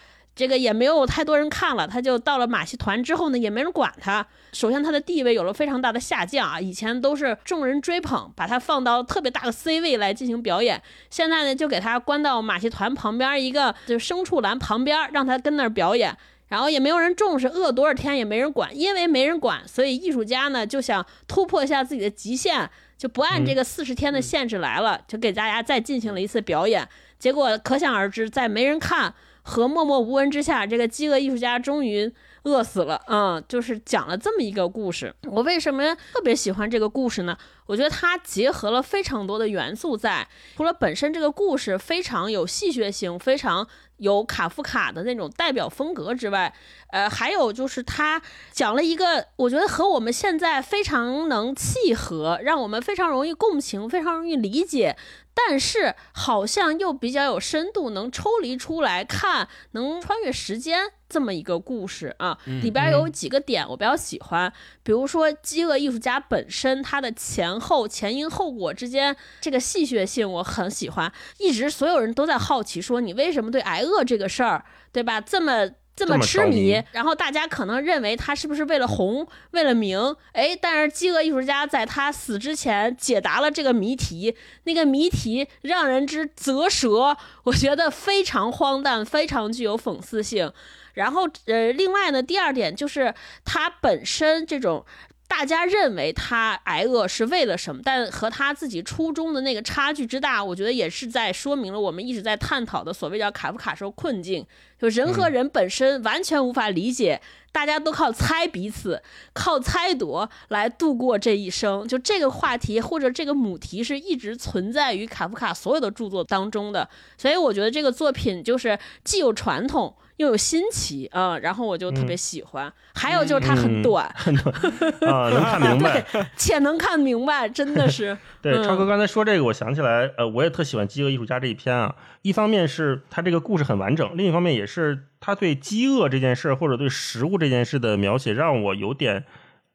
[0.41, 4.27] 这个也没有太多人看了，他就到了马戏团之后呢，也没人管他。
[4.55, 16.17] 首先，他的地位有了非常大的下降啊，以前都是众人追捧，把他放到特别大的 C 位来进行表演，现在呢，就给他关到马戏团旁边一个就是牲畜栏旁边，让他跟那儿表演，
[16.49, 29.15] 然后也没有人重视，饿多少天也没人管，因为没人管，所以艺术家呢就想突破一下自己的极限，就不按这个四十天的限制来了，就给大家再进行了一次表演，结果可想而知，在没人看。
[29.51, 32.09] 和默默无闻之下，这个饥饿艺术家终于
[32.45, 33.03] 饿死了。
[33.09, 35.13] 嗯，就是讲了这么一个故事。
[35.25, 37.37] 我为什么特别喜欢这个故事呢？
[37.67, 43.67] 我觉得它结合了非常多的元素在，除了本身这个故事非常有戏谑性，非常
[43.99, 46.53] 有卡夫卡的那种代表风格之外，
[46.91, 54.97] 呃，还有就是他讲了一个我觉得和我们现在非常能契合，让我们非常容易共情，非常容易理解。
[55.35, 75.21] 但是好像又比较有深度，能抽离出来看，能穿越时间这么一个故事啊，里边有几个点我比较喜欢，比如说饥饿艺术家本身它的前后前因后果之间这个戏谑性我很喜欢，一直所有人都在好奇说你为什么对挨饿这个事儿，对吧？
[75.21, 75.71] 这么。
[75.97, 80.17] 这么痴迷，然后大家可能认为他是不是为了红，为了名？
[80.33, 90.51] 哎，但是饥饿艺术家在他死之前解答了这个谜题，那个谜题让人之啧舌，我觉得非常荒诞，非常具有讽刺性。
[90.95, 94.85] 然后，呃，另外呢，第二点就是他本身这种。
[95.31, 97.81] 大家认为他挨饿是为了什么？
[97.85, 104.45] 但和他自己初衷的那个差距之大，我觉得也是在说明了我们一直在探讨的所谓叫卡夫卡说困境，
[104.77, 109.01] 就人和人本身完全无法理解，大家都靠猜彼此，
[109.33, 111.87] 靠猜度来度过这一生。
[111.87, 119.95] 就这个话题或者这个母题是一直存在于卡夫卡所有的著作当中的，所以我觉得这个作品就是既有传统。
[120.21, 122.71] 又有新奇啊、然后我就特别喜欢。
[122.95, 126.05] 还有就是它很嗯短，啊，能看明白。
[126.37, 128.17] 且能看明白，真的是。
[128.43, 131.95] 对，嗯超哥刚才说这个，我想起来，呃，我也特喜欢《饥饿艺术家》这一篇啊。
[132.21, 139.25] 一方面是他这个故事很完整，另一方面也是他对饥饿这件事儿或者对食物这件事的描写，让我有点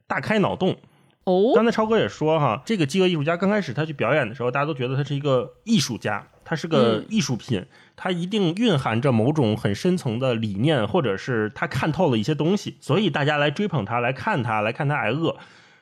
[0.06, 0.78] 大开脑洞。
[1.24, 7.66] 哦，刚才超哥也说哈，这个饥饿艺术家刚开始他去表演的时候，大家都觉得他是一个艺术家，他是个嗯艺术品，
[7.98, 15.36] 它一定蕴含着某种很深层的理念，或者是他看透了一些东西，所以大家来追捧他，来看他，来看他挨饿。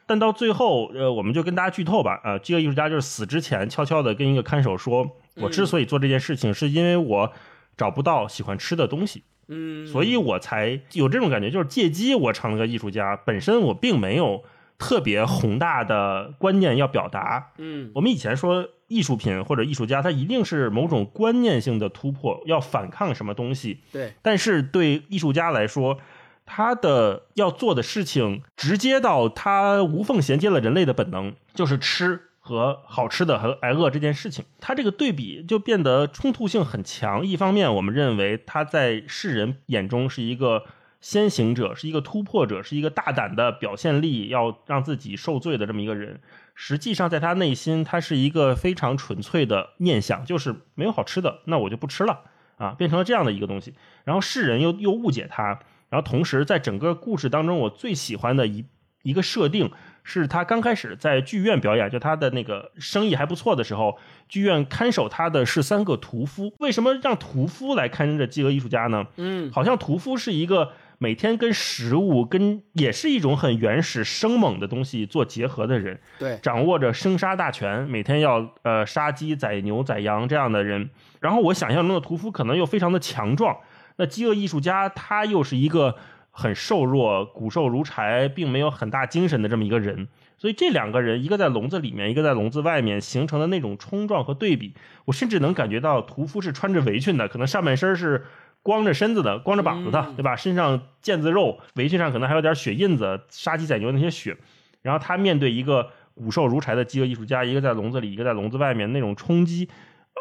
[0.05, 2.19] 但到最后，呃，我们就跟大家剧透吧。
[2.23, 7.31] 啊、这个艺术家就是死之前悄悄的跟一个看守说：“我之所以做这件事情，是因为我
[7.77, 13.15] 找不到喜欢吃的东西。”嗯，所以我才有这种感觉，就是借机我成了个艺术家。
[13.25, 14.43] 本身我并没有
[14.83, 17.53] 特别宏大的观念要表达。
[17.57, 23.79] 嗯我们以前说艺术品或者艺术家，他一定是某种观念性的突破，要反抗什么东西。
[23.93, 25.97] 对，但是对艺术家来说，
[26.45, 34.43] 他的要做的事情直接到他无缝衔接了人类的本能，就是吃和好吃的和挨饿这件事情。
[34.59, 37.25] 他这个对比就变得冲突性很强。
[37.25, 40.65] 一方面，我们认为他在世人眼中是一个
[41.03, 46.21] 先行者，是一个突破者，是一个大胆的表现力，要让自己受罪的这么一个人。
[46.55, 52.21] 实际上，在他内心，他是一个非常纯粹的念想，就是没有好吃的，那我就不吃了
[52.55, 53.73] 啊，变成了这样的一个东西。
[54.05, 58.63] 然后世人又又误解他，然后同时在整个故事当中，我最喜欢的一
[59.01, 59.69] 一个设定
[60.03, 66.53] 是他刚开始在剧院表演，就他的那个生意还不错的时候，剧院看守他的是三个屠夫。
[66.59, 69.05] 为什么让屠夫来看着饥饿艺术家呢？
[69.17, 80.89] 嗯好像屠夫是一个每天跟食物、跟也是一种很原始生猛的东西做结合的人，对，掌握着生杀大权，每天要呃杀鸡宰牛宰羊这样的人。
[81.19, 83.57] 然后我想象中的屠夫可能又非常的强壮，
[83.97, 85.95] 那饥饿艺术家他又是一个
[86.31, 90.07] 很瘦弱、骨瘦如柴，并没有很大精神的这么一个人。
[90.37, 94.73] 所以这两个人，一个在笼子里面，一个在笼子外面，形成的那种冲撞和对比，
[95.05, 98.25] 我甚至能感觉到屠夫是穿着围裙的，可能上半身是
[98.63, 100.35] 光着身子的，光着膀子的，嗯对吧？
[100.35, 104.35] 身上腱子肉，围裙上可能还有点血印子，杀鸡宰牛那些血。
[104.81, 109.69] 然后他面对一个骨瘦如柴的饥饿艺术家，一个在笼子里，一个在笼子外面，那种冲击，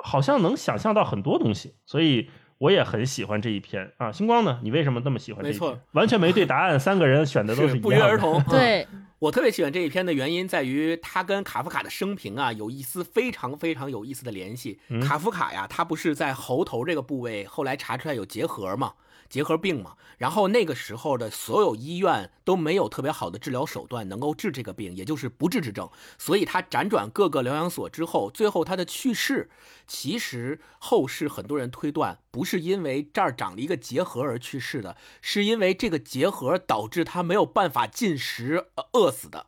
[0.05, 1.75] 好像能想象到很多东西。
[1.87, 2.29] 所以
[2.59, 4.13] 我也很喜欢这一篇啊。
[4.13, 4.61] 星光呢？
[4.63, 5.61] 你为什么那么喜欢这一篇？
[5.61, 7.83] 没错，完全没对答案，三个人选的都是一样的。
[7.83, 8.41] 不约而同。
[8.43, 8.87] 嗯对，
[9.23, 14.81] 我特别喜欢这一篇的原因在于，他跟卡夫卡的生平啊有一丝非常非常有意思的联系。
[15.01, 18.95] 卡夫卡呀，他不是在喉头这个部位后来查出来有结核嘛，
[19.33, 19.95] 结核病嘛。
[20.19, 25.89] 然后那个时候的所有医院都没有特别好的治疗手段能够治这个病，也就是不治之症。
[26.19, 29.51] 所以他辗转各个疗养所之后，最后他的去世，
[29.87, 39.47] 其实后世很多人推断不是因为这儿长了一个结核而去世的，是因为这个结核导致他没有办法进食，饿死的。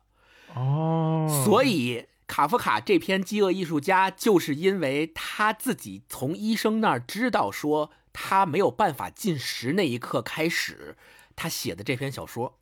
[0.55, 10.95] 哦，所以卡夫卡这篇《饥饿艺术家》就是因为他自己从医生那儿知道说他没有办法进食那一刻开始，
[11.35, 12.57] 他写的这篇小说。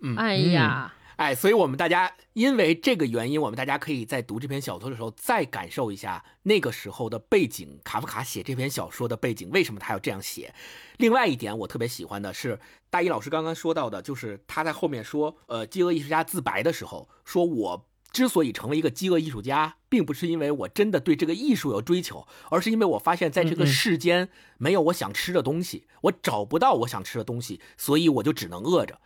[0.00, 10.52] 嗯哎呀，哎，所以我们大家因为这个原因，我们大家可以在读这篇小说的时候再感受一下那个时候的背景，卡夫卡写这篇小说的背景，为什么他要这样写？
[10.96, 12.58] 另外一点，我特别喜欢的是
[12.90, 29.00] 大一老师刚刚说到的，就是他在后面说，呃，饥饿艺术家自白的时候，说我之所以成为一个饥饿艺术家，并不是因为我真的对这个艺术有追求，而是因为我发现在这个世间没有我想吃的东西，我找不到我想吃的东西，所以我就只能饿着。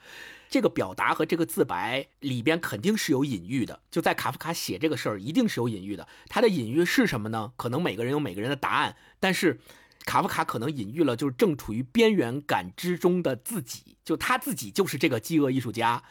[0.49, 6.07] 这个表达和这个自白里边肯定是有隐喻的，就在卡夫卡写这个事儿，一定是有隐喻的。
[6.29, 7.53] 他的隐喻是什么呢？
[7.57, 9.59] 可能每个人有每个人的答案，但是
[10.05, 16.03] 卡夫卡可能隐喻了，就是正处于边缘感之中的自己，就他自己就是这个饥饿艺术家。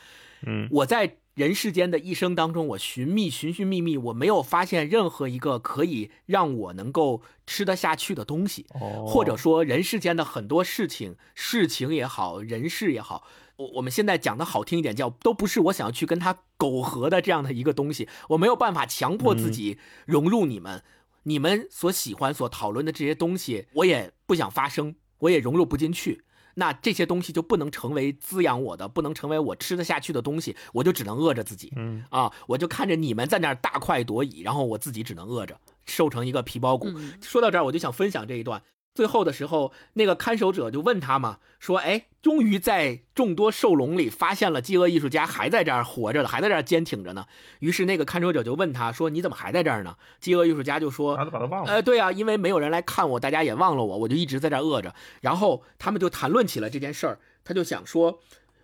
[0.46, 8.66] 嗯，我在人世间的一生当中，我寻觅、寻寻觅觅，我没有发现任何一个可以让我能够吃得下去的东西。
[8.70, 20.84] 哦或者说人世间的很多事情、事情也好，人事也好，我我们现在讲的好听一点叫，都不是我想要去跟他苟合的这样的一个东西，我没有办法强迫自己融入你们，
[21.24, 26.24] 你们所喜欢、所讨论的这些东西，我也不想发生，我也融入不进去。
[26.56, 31.72] 那这些东西就不能成为滋养我的，不能成为我吃得下去的东西，我就只能饿着自己。
[31.76, 36.90] 嗯啊，我就看着你们在那儿大快朵颐，然后我自己只能饿着，瘦成一个皮包骨。
[36.90, 38.62] 嗯说到这儿，我就想分享这一段。
[38.96, 47.26] 最后的时候，那个看守者就问他嘛，说：“哎，终于在众多兽笼里发现了饥饿艺术家还在这儿活着了，还在这儿坚挺着呢。”
[47.60, 54.96] 于是那个看守者就问他说：“你怎么还在这儿呢？”饥饿艺术家就说：“他都把他忘了。”呃，对啊，因为没有人来看我，大家也忘了我，我就一直在这儿饿着。
[55.20, 58.22] 然后他们就谈论起了这件事儿，他就想说：“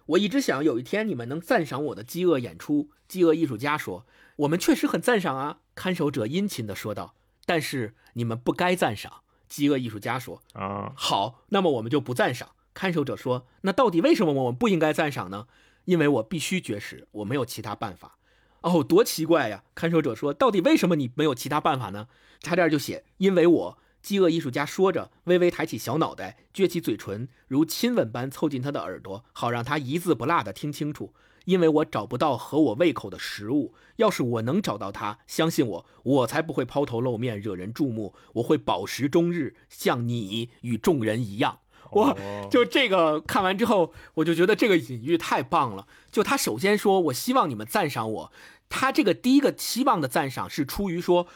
[0.07, 4.05] 我一直想有一天你们能赞赏我的饥饿演出。”饥饿艺术家说
[4.37, 7.15] ：“我们确实很赞赏啊。”看守者殷勤地说道
[7.45, 15.47] ：“但是你们不该赞赏。”饥饿艺术家说：“啊，好，那么我们就不赞赏。”看守者说：“那到底为什么我们不应该赞赏呢？
[15.83, 18.17] 因为我必须绝食，我没有其他办法。”
[18.63, 19.65] 哦，多奇怪呀！
[19.75, 22.07] 看守者说：“到底为什么你没有其他办法呢？”
[22.41, 31.13] 他这儿就写：“因为我。”饥饿艺术家说着，微微抬起小脑袋，撅起嘴唇，如亲吻般凑近他的耳朵，好让他一字不落地听清楚。
[31.45, 38.13] 因为我找不到合我胃口的食物，要是我能找到它，相信我，我才不会抛头露面，惹人注目。
[38.33, 41.59] 我会饱食终日，像你与众人一样。
[41.91, 42.17] 我
[42.49, 45.87] 就这个看完之后，我就觉得这个隐喻太棒了。
[46.09, 48.31] 就他首先说，我希望你们赞赏我。
[48.69, 51.27] 他这个第一个期望的赞赏是出于说，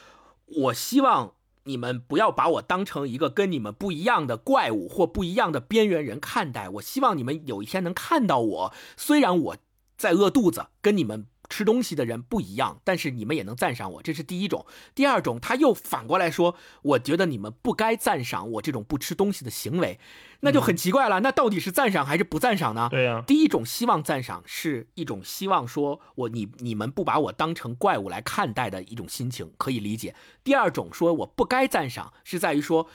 [0.45, 6.69] 我希望你们不要把我当成一个跟你们不一样的怪物或不一样的边缘人看待。
[6.69, 9.57] 我希望你们有一天能看到我，虽然我。
[9.97, 14.65] 在饿肚子，跟你们吃东西的人不一样，但是你们也能赞赏我，这是第一种。
[14.93, 19.99] 第二种，他又反过来说，我觉得你们不该赞赏我这种不吃东西的行为，
[20.39, 21.19] 那就很奇怪了。
[21.19, 22.88] 那到底是赞赏还是不赞赏呢？
[22.89, 23.23] 对呀。
[23.27, 30.15] 第一种希望赞赏是一种希望说我你你们不把我当成怪物来看待的一种心情，可以理解。
[30.43, 32.88] 第二种说我不该赞赏，是在于说。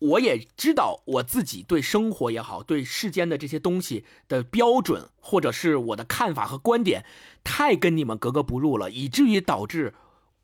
[0.00, 7.04] 我也知道我自己对生活也好，对世间的这些东西的标准，或者是我的看法和观点，
[7.44, 9.94] 太跟你们格格不入了，以至于导致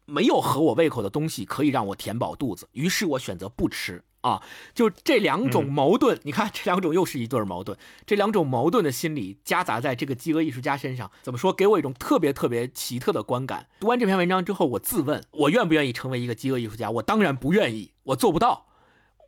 [0.04, 4.42] 没有合我胃口的东西可以让我填饱肚子，于是我选择不吃啊。
[4.74, 11.50] 就这两种矛盾， 你看这两种又是一对矛盾，这两种矛盾的心理夹杂在这个饥饿艺术家身上，怎么说？
[11.50, 13.68] 给我一种特别特别奇特的观感。
[13.80, 16.90] 读完这篇文章之后，我自问：我愿不愿意成为一个饥饿艺术家？
[16.90, 18.66] 我当然不愿意，我做不到。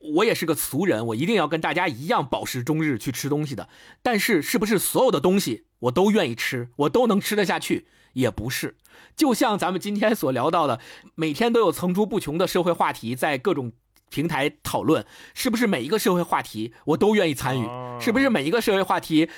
[0.00, 3.68] 我也是个俗人，我一定要跟大家一样饱食终日去吃东西的。
[4.02, 7.86] 但是，是不是所有的东西我都愿意吃，我都能吃得下去？
[8.14, 8.76] 也不是。
[9.16, 10.80] 就像咱们今天所聊到的，
[11.14, 13.72] 每天都有层出不穷的社会话题在各种
[14.08, 17.68] 平台讨论，是不是每一个社会话题我都愿意参与？
[18.00, 19.28] 是不是每一个社会话题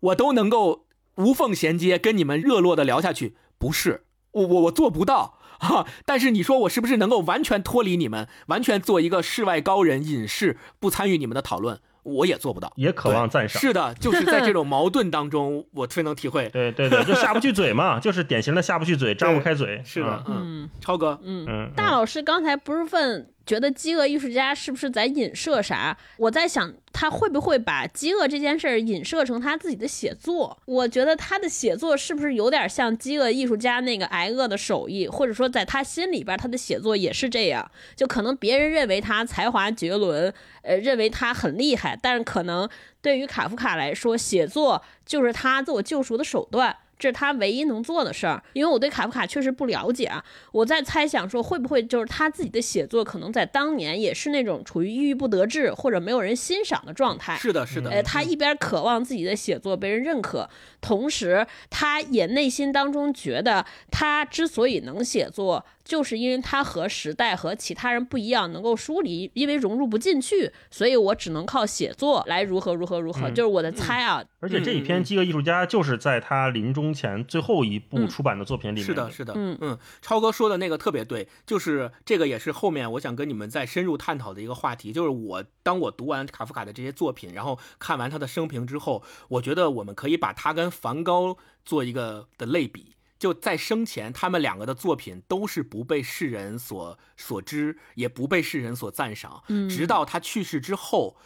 [0.00, 3.36] 我都能够无缝衔接，跟你们热络的聊下去？
[3.58, 5.38] 不是，我我我做不到。
[5.58, 11.78] 哈，但是你说我是不是能够完全脱离你们，完全做一个世外高人，隐士，不参与你们的讨论？
[12.02, 13.60] 我也做不到，也渴望赞赏。
[13.60, 16.48] 是的，就是在这 种矛盾当中，我特别能体会。
[16.48, 19.82] 对对对，就下不去嘴嘛，就是典型的下不去嘴，张不开嘴。
[19.84, 23.28] 是的，嗯，超哥，嗯嗯，大老师刚才不是问？
[23.46, 25.96] 觉得饥饿艺术家是不是在影射啥？
[26.18, 30.56] 我在想他会不会把饥饿这件事儿影射成他自己的写作？
[30.66, 37.68] 我觉得他的写作是不是有点像饥饿艺术家那个挨饿的手艺，或者说在他心里边他的写作也是这样？
[37.96, 42.68] 就可能别人认为他才华绝伦，呃，认为他很厉害，但是可能
[43.02, 46.76] 对于卡夫卡来说，写作就是他自我救赎的手段。
[47.00, 50.22] 这是他唯一能做的事儿，因为我对卡夫卡确实不了解啊。
[50.52, 57.38] 我在猜想说，会不会就是他自己的写作，可能在当年也是那种处于郁郁不得志或者没有人欣赏的状态。
[57.38, 57.90] 是的，是的。
[57.90, 60.46] 呃，他一边渴望自己的写作被人认可，
[60.82, 65.64] 同时他也内心当中觉得，他之所以能写作。
[65.90, 74.24] 就是因为他和时代和其他人不一样，能够疏离，因为融入不进去，所以我只能靠写作来如何如何如何，就是我的猜啊。
[74.38, 78.84] 而且这一篇《饥饿艺术家》就是在他临终前最后一部出版的作品里面。
[78.84, 84.92] 是的，是的，嗯嗯，超哥说的那个特别对，就是这个也是后面我想跟你们再深入探讨的一个话题。
[84.92, 92.94] 就是我当我读完卡夫卡的这些作品，然后看完他的生平之后，我觉得我们可以把他跟梵高做一个的类比。
[93.20, 99.44] 就在生前，他们两个的作品都是不被世人所所知，也不被世人所赞赏。
[99.48, 101.16] 嗯，直到他去世之后，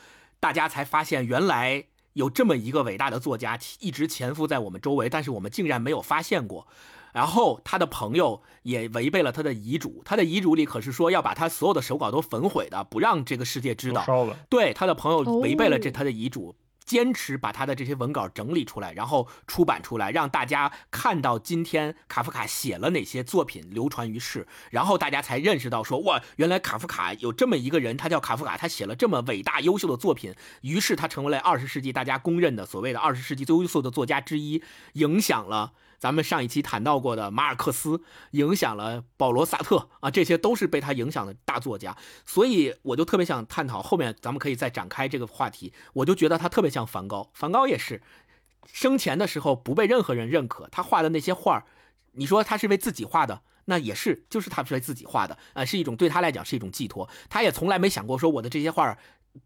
[0.40, 6.66] 大家才发现原来有这么一个伟大的作家一直潜伏在我们周围，但是我们竟然没有发现过。
[7.12, 14.04] 然后他的朋友也违背了他的遗嘱，他的遗嘱里可是说要把他所有的手稿都焚毁的，不让这个世界知道。
[14.04, 14.36] 烧了。
[14.50, 16.56] 对，他的朋友违背了这他的遗嘱。
[16.84, 34.62] 坚持把他的这些文稿整理出来，然后出版出来，让大家看到今天卡夫卡写了哪些作品流传于世，然后大家才认识到说，哇，原来卡夫卡有这么一个人，他叫卡夫卡，他写了这么伟大优秀的作品，于是他成为了二十世纪大家公认的所谓的二十世纪最优秀的作家之一，
[34.94, 35.72] 影响了。
[36.04, 41.96] 咱们上一期谈到过的马尔克斯，影响了保罗·萨特啊，这些都是被他影响的大作家。
[42.26, 45.72] 所以我就特别想探讨后面，咱们可以再展开这个话题。
[45.94, 48.02] 我就觉得他特别像梵高，梵高也是
[48.70, 51.64] 生前的时候不被任何人认可，他画的那些画
[52.12, 57.08] 你说他是为自己画的，那也是，就是他是为自己画的啊，是一种对他来讲是一种寄托。
[57.30, 58.98] 他也从来没想过说我的这些画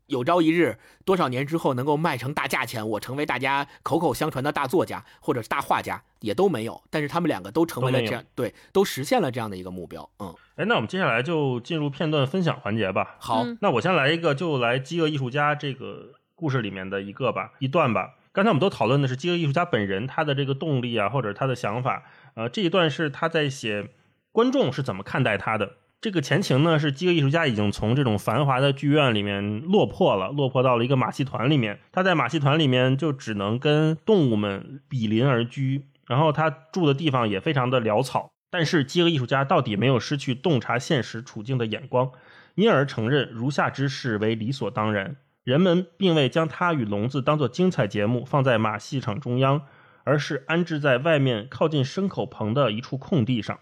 [0.06, 6.82] 有朝一日多少年之后能够卖成大价钱，我成为大家口口相传的大作家或者是大画家，也都没有。
[6.90, 10.08] 但是他们两个都成为了这样，对，都实现了这样的一个目标。
[10.18, 13.16] 嗯，哎，那我们接下来就进入片段分享环节吧。
[13.18, 18.14] 好，那我先来一个，就来《饥饿艺术家》这个故事里面的一个吧，一段吧。
[18.32, 22.04] 刚才我们都讨论的是饥饿艺术家本人他的这个动力啊，或者他的想法。
[22.34, 23.88] 呃，这一段是他在写
[24.32, 25.72] 观众是怎么看待他的。
[26.00, 31.80] 这个前情呢是饥饿艺术家已经从这种繁华的剧院里面落魄了，落魄到了一个马戏团里面。
[31.90, 38.30] 他在马戏团里面就只能跟动物们比邻而居，然后他住的地方也非常的潦草。
[38.50, 42.10] 但是饥饿艺术家到底没有失去洞察现实处境的眼光，
[42.54, 45.16] 因而承认如下之事为理所当然。
[45.44, 49.62] 人们并未将他与笼子当做精彩节目放在马戏场中央。
[50.04, 53.58] 而是安置在外面靠近牲口棚的一处空地上。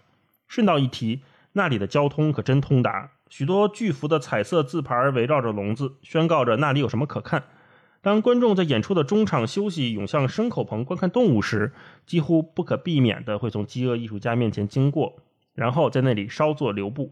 [0.47, 1.19] 顺道一提，
[1.57, 7.43] 那里的交通可真通达，许多巨幅的彩色字牌围绕着笼子，宣告着那里有什么可看。
[8.01, 11.73] 当观众在演出的中场休息，涌向牲口棚观看动物时，
[12.05, 15.17] 几乎不可避免地会从饥饿艺术家面前经过，
[15.55, 17.11] 然后在那里稍作留步。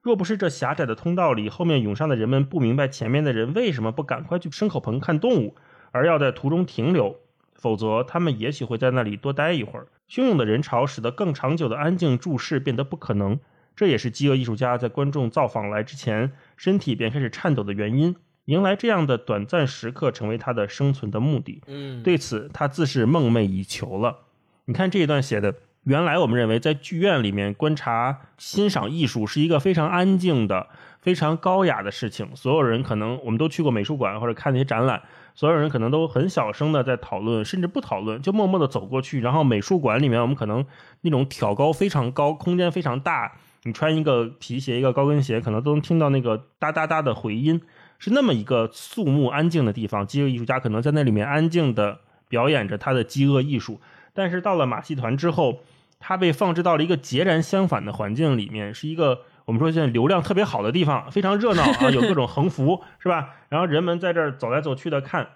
[0.00, 5.56] 若不是这狭窄的通道里后面涌上的人们不明白前面的人为什么不赶快去牲口棚看动物，
[5.90, 7.16] 而要在途中停留。
[7.54, 9.88] 否则，他们也许会在那里多待一会儿。
[10.08, 13.38] 汹涌的人潮使得更长久的安静注视变得不可能，
[13.74, 18.14] 这也是饥饿艺术家在观众造访来之前，身体便开始颤抖的原因。
[18.46, 21.62] 迎来这样的短暂时刻，成为他的生存的目的。
[21.66, 24.18] 嗯，对此他自是梦寐以求了。
[24.64, 25.54] 你看这一段写的，
[25.84, 30.66] 原来我们认为在剧院里面观察欣赏艺术是一个非常安静的、
[31.00, 32.34] 非常高雅的事情。
[32.34, 35.02] 所有人可能我们都去过美术馆或者看那些展览。
[35.34, 39.20] 所有人可能都很小声的在讨论，甚至不讨论，就默默的走过去。
[39.20, 40.66] 然后美术馆里面，我们可能
[41.00, 43.32] 那种挑高非常高，空间非常大，
[43.64, 47.60] 你穿一个皮鞋、一个高跟鞋，可能都能听到那个哒哒哒的回音，
[47.98, 50.06] 是那么一个肃穆安静的地方。
[50.06, 53.80] 饥饿艺术家可能在那里面安静的表演着他的饥饿艺术。
[54.12, 55.60] 但是到了马戏团之后，
[56.00, 59.22] 他被放置到了一个截然相反的环境里面，是一个。
[59.44, 63.30] 我们说现在流量特别好的地方，非常热闹啊，有各种横幅，是吧？
[63.48, 65.30] 然后人们在这儿走来走去的看，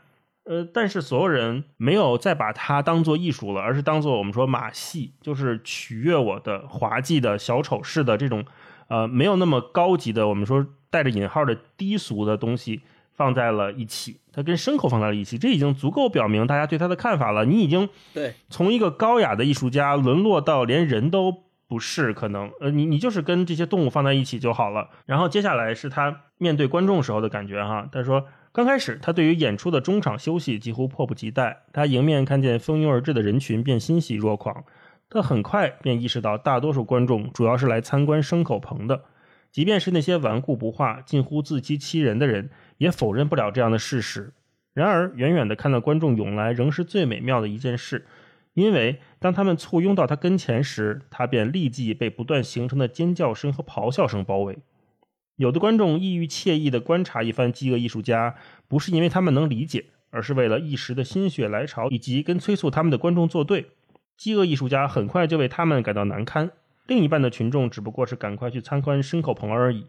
[0.46, 8.44] 呃，但是所有人没有再把它当做艺术了，而是当做我们说马戏，就是取悦我的滑稽的小丑式的这种，
[8.88, 12.80] 呃，没有那么高级的，我们说带着引号的低俗的东西
[13.12, 17.44] 放在了一起，它跟牲口放在了一起，这已经足够表明大家对他的看法了。
[17.44, 21.44] 你已经对从一个高雅的艺术家沦落到连人都。
[21.68, 24.88] 不是可能，呃，你你就是跟这些动物放在一起就好了。
[25.04, 27.88] 然后接下来是他面对观众时候的感觉哈。
[27.90, 28.24] 他说，
[28.56, 31.64] 刚开始他对于演出的中场休息几乎迫不及待。
[31.74, 34.64] 他迎面看见蜂拥而至的人群，便欣喜若狂。
[35.10, 39.02] 他很快便意识到，大多数观众主要是来参观牲口棚的。
[39.52, 42.48] 即便是那些顽固不化、近乎自欺欺人的人，
[42.78, 44.32] 也否认不了这样的事实。
[44.72, 48.06] 然而，远远的看到观众涌来，仍是最美妙的一件事。
[48.54, 54.56] 因为当他们簇拥到他跟前时，他便立即被不断形成的尖叫声和咆哮声包围。
[55.36, 58.34] 有的观众意欲惬意地观察一番饥饿艺术家，
[58.68, 63.70] 不是因为他们能理解，而是为了一时的心血来潮，以及跟催促他们的观众作对。
[64.16, 66.50] 饥饿艺术家很快就为他们感到难堪。
[66.86, 69.86] 另一半的群众只不过是赶快去参观牲口棚而已。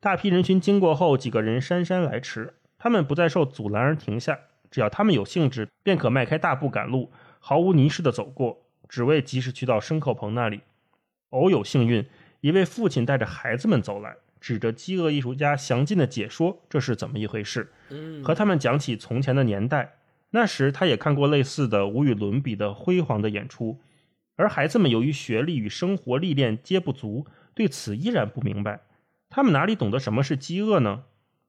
[0.00, 4.38] 大批人群经过后，几个人姗姗来迟，他们不再受阻拦而停下，
[4.68, 7.12] 只要他们有兴致，便可迈开大步赶路。
[7.38, 10.62] 毫无泥石的走过，只为及时去到牲口棚那里。
[11.30, 12.04] 偶有幸运，
[12.40, 17.72] 一位父亲带着孩子们走来，指着饥饿艺术家详尽的解说这是怎么一回事，
[18.22, 19.94] 和他们讲起从前的年代。
[20.30, 23.80] 那时他也看过类似的无与伦比的辉煌的演出，
[24.36, 28.80] 而孩子们由于学历与生活历练皆不足，对此依然不明白。
[29.30, 31.04] 他们哪里懂得什么是饥饿呢？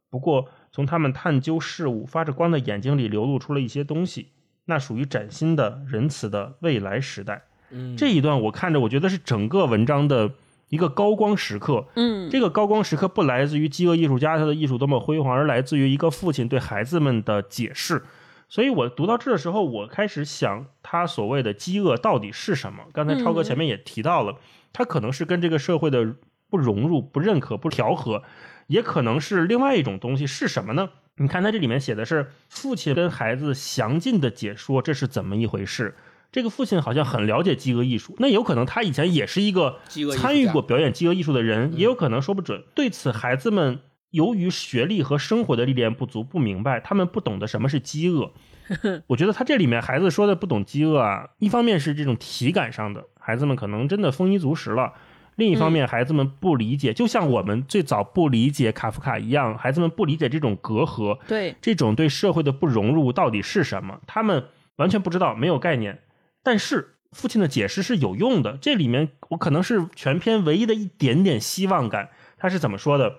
[0.09, 4.29] 不过从他们探究事物发着光的眼睛里流露出了一些东西。
[4.65, 7.41] 那属于崭新的仁慈的未来时代。
[7.71, 10.31] 嗯，这一段我看着，我觉得是整个文章的
[10.69, 11.85] 一个高光时刻。
[11.95, 18.03] 嗯，这个高光时刻不来自于饥饿艺术家他的艺术多么辉煌，而来自于一个父亲对孩子们的解释。
[18.47, 22.85] 所以我读到这的时候，我开始想，他所谓的饥饿到底是什么？
[22.93, 24.37] 刚才超哥前面也提到了，
[24.73, 26.15] 他可能是跟这个社会的
[26.49, 28.23] 不融入、不认可、不调和，
[28.65, 30.89] 也可能是另外一种东西，是什么呢？
[31.17, 35.95] 你看，他这里面写的是父亲跟孩子详尽的解说这是怎么一回事。
[36.31, 39.79] 这个父亲好像很了解饥饿艺术，那有可能他以前也是一个
[40.15, 42.63] 参与过表演饥饿艺术的人，嗯也有可能说不准。
[42.75, 43.79] 对此，孩子们
[44.11, 48.31] 由于学历和生活的历练不足，不明白，他们不懂得什么是饥饿。
[49.07, 54.93] 我觉得他这里面孩子说的不懂饥饿啊，一方面是这种体感上的，孩子们可能真的丰衣足食了。
[55.35, 63.99] 另一方面，孩子们不理解，就像我们最早不理解卡夫卡一样，孩子们不理解这种隔阂，对，这种对社会的不融入到底是什么？
[64.05, 64.43] 他们
[64.75, 65.97] 完全不知道，没有概念。
[66.43, 72.09] 但是父亲的解释是有用的，这里面我可能是全篇唯一的一点点希望感。
[72.37, 73.15] 他是怎么说的？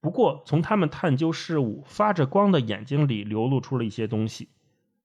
[0.00, 4.48] 不过从他们探究事物发着光的眼睛里流露出了一些东西，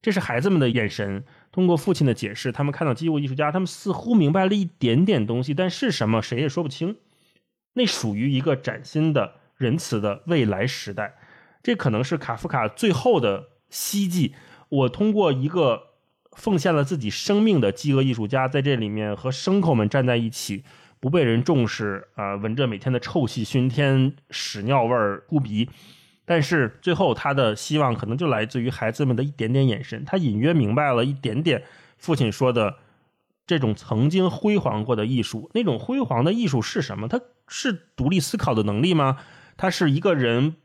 [0.02, 1.24] 这是孩子们的眼神。
[1.52, 6.98] 通过父亲的解释，他们看到饥饿艺术家，他们似乎明白了一点点东西，但是什么谁也说不清。
[7.74, 11.16] 那属于一个崭新的、仁慈的未来时代。
[11.62, 14.34] 这可能是卡夫卡最后的希冀。
[14.70, 15.89] 我通过一个
[16.36, 20.64] 奉献了自己生命的饥饿艺术家，在这里面和牲口们站在一起，
[21.00, 25.70] 不被人重视啊、闻着每天的臭气熏天、屎尿味儿扑鼻。
[26.26, 31.64] 但是最后，他的希望可能就来自于孩子们的一点点眼神，他隐约明白了一点点
[31.98, 32.76] 父亲说的
[33.48, 35.50] 这种曾经辉煌过的艺术。
[35.56, 37.08] 那种辉煌的艺术是什么？
[37.08, 39.18] 它是独立思考的能力吗？
[39.58, 40.56] 它是一个人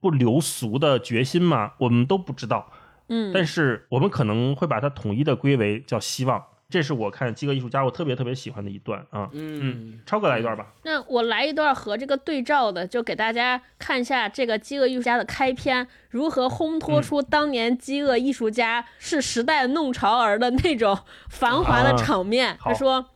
[0.00, 1.74] 不流俗的决心吗？
[1.78, 2.72] 我们都不知道。
[3.08, 6.44] 嗯，但是我们可能会把它统一的归为叫希望。
[6.70, 9.28] 这是我看饥饿艺术家我特别特别喜欢的一段啊。
[9.32, 10.72] 嗯，超哥来一段吧。
[10.84, 20.98] 那我来一段和这个对照的，就给大家看一下这个饥饿艺术家的开篇如何烘托出当年饥饿艺术家是时代弄潮儿的那种
[21.28, 22.56] 繁华的啊场面。
[22.58, 23.06] 好他说。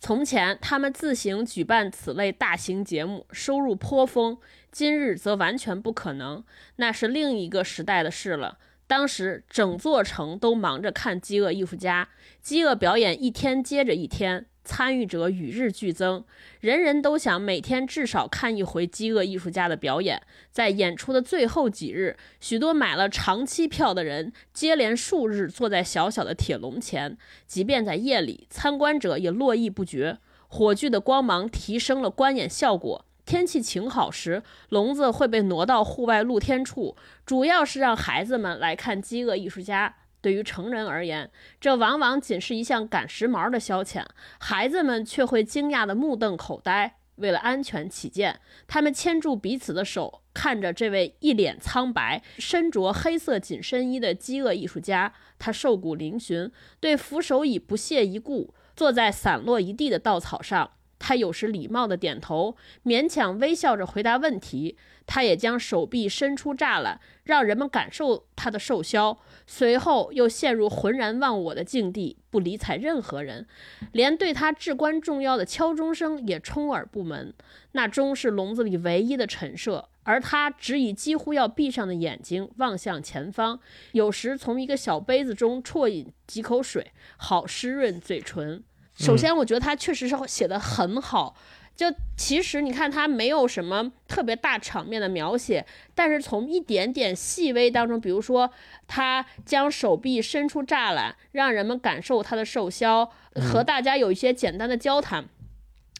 [0.00, 4.36] 从前，他们自行举办此类大型节目，收入颇丰；
[4.70, 6.44] 今日则完全不可能，
[6.76, 8.58] 那是另一个时代的事了。
[8.94, 12.08] 当时，整座城都忙着看饥饿艺术家，
[12.40, 16.24] 饥饿表演一天接着一天，参与者与日俱增，
[16.60, 20.22] 人人都想每天至少看一回饥饿艺术家的表演。
[20.52, 27.18] 在演出的最后几日，许多买了长期票的人接连数日坐在小小的铁笼前，
[27.48, 30.18] 即便在夜里，参观者也络绎不绝。
[30.46, 33.04] 火炬的光芒提升了观演效果。
[33.26, 39.96] 天气晴好时，笼子会被挪到户外露天处，主要是让孩子们来看饥饿艺术家。
[40.20, 44.04] 对于成人而言，这往往仅是一项赶时髦的消遣，
[44.38, 46.96] 孩子们却会惊讶的目瞪口呆。
[47.16, 55.12] 为了安全起见，他们牵住彼此的手，看着这位一脸苍白、身着黑色紧身衣的饥饿艺术家。
[55.38, 56.50] 他瘦骨嶙峋，
[56.80, 60.72] 对扶手椅不屑一顾，坐在散落一地的稻草上。
[60.98, 64.76] 他有时礼貌地点头，勉强微笑着回答问题。
[65.06, 69.18] 他也将手臂伸出栅栏，让人们感受他的瘦削。
[69.46, 73.46] 随后又陷入浑然忘我的境地，不理睬任何人，
[73.92, 77.34] 连对他至关重要的敲钟声也充耳不闻。
[77.72, 83.60] 那钟是笼子里唯一的陈设，而他只以几乎要闭上的眼睛望向前方，
[83.92, 88.64] 有时从一个小杯子中啜饮几口水，好湿润嘴唇。
[88.96, 91.34] 首先，我觉得他确实是写的很好。
[91.76, 98.48] 就其实你看，他没有什么特别大场面的描写，但是从一点点细微当中，比如说
[98.86, 103.10] 他将手臂伸出栅栏，让人们感受他的瘦削，
[103.50, 105.24] 和大家有一些简单的交谈。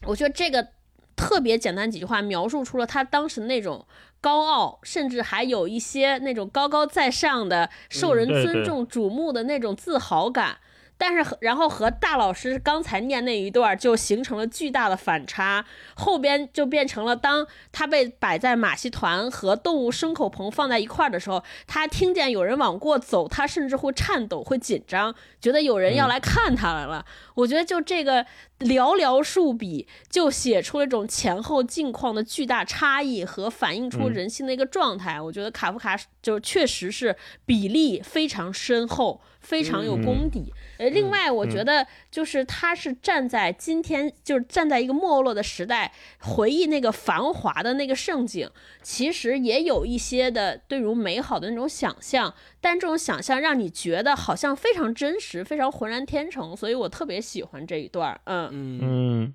[0.05, 0.69] 我觉得这个
[1.17, 3.85] 特别简单几句话，描述出了他当时那种
[4.21, 10.59] 高傲，甚至还有一些那种高高在上的、受人尊重、瞩目的那种自豪感。
[10.97, 15.65] 但是和然后和大老师刚才念那一段就形成了巨大的反差，
[15.95, 27.05] 后边就变成了当他被摆在马戏团和动物牲口棚放在一块儿的时候，他听见有人往过走，他甚至会颤抖、会紧张，觉得有人要来看他来了。
[27.35, 28.25] 我觉得就这个
[28.59, 35.19] 寥寥数笔就写出了一种前后境况的巨大差异和反映出嗯人性的一个状态。
[35.19, 37.15] 我觉得卡夫卡就确实是
[37.45, 40.53] 比例非常深厚，非常有功底。
[40.77, 48.49] 呃，另外我觉得就是他是站在今天，就是站在一个没落的时代，回忆那个繁华的那个盛景，
[48.81, 59.33] 其实也有一些的对于美好的那种想象，但这种想象让你觉得好像非常真实，非常浑然天成，所以我特别喜欢这一段嗯嗯，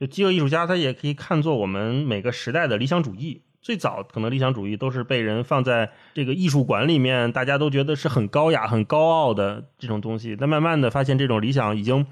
[0.00, 3.42] 就饥饿艺术家，他也可以看作我们每个时代的理想主义。
[3.68, 10.34] 最早可能理想主义都是被人放在这个艺术馆里面，大家都觉得是很高雅、很高傲的这种东西。
[10.34, 12.06] 但慢慢的发现，这种理想已经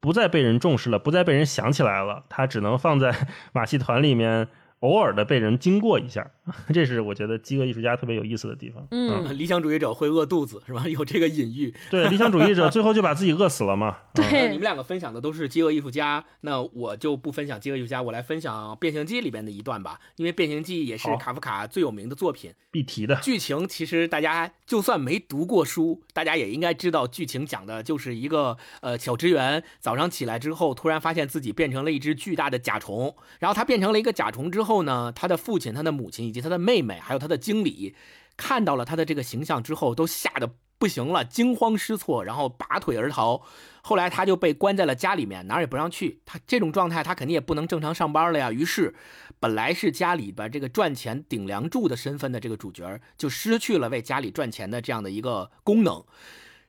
[0.00, 3.14] 不再被人重视了，不再被人想起来了，它只能放在
[3.54, 4.48] 马戏团里面，
[4.80, 6.30] 偶尔的被人经过一下
[6.72, 8.86] 这是我觉得饥饿艺术家特别有意思的地方。
[8.90, 10.86] 嗯，理想主义者会饿肚子是吧？
[10.88, 11.74] 有这个隐喻。
[11.90, 13.98] 对，理想主义者最后就把自己饿死了嘛。
[14.14, 22.52] 呃对你们两个分享的都是饥饿艺术家，那我就不分享饥饿艺术家，我来分享《变形记》里边的一段吧，因为《变形记》也是卡夫卡最有名的作品。
[22.70, 23.16] 必提的。
[23.16, 33.14] 剧情其实大家就算没读过书，大家也应该知道，剧情讲的就是一个呃小职员早上起来之后，突然发现自己变成了一只巨大的甲虫。
[33.38, 37.94] 然后他变成了一个甲虫之后后呢，他的父亲、他的母亲以及他的妹妹，还有他的经理，
[38.36, 43.42] 看到了他的这个形象之后，都吓得不行了，惊慌失措，然后拔腿而逃。
[43.82, 46.20] 后来他就被关在了家里面，哪儿也不让去。
[46.26, 48.52] 他这种状态，他肯定也不能正常上班了呀。
[48.52, 48.94] 于是，
[49.40, 56.04] 本来是家里边这个赚钱顶梁柱的身份的这个主角，就失去了为家里赚钱的这样的一个功能。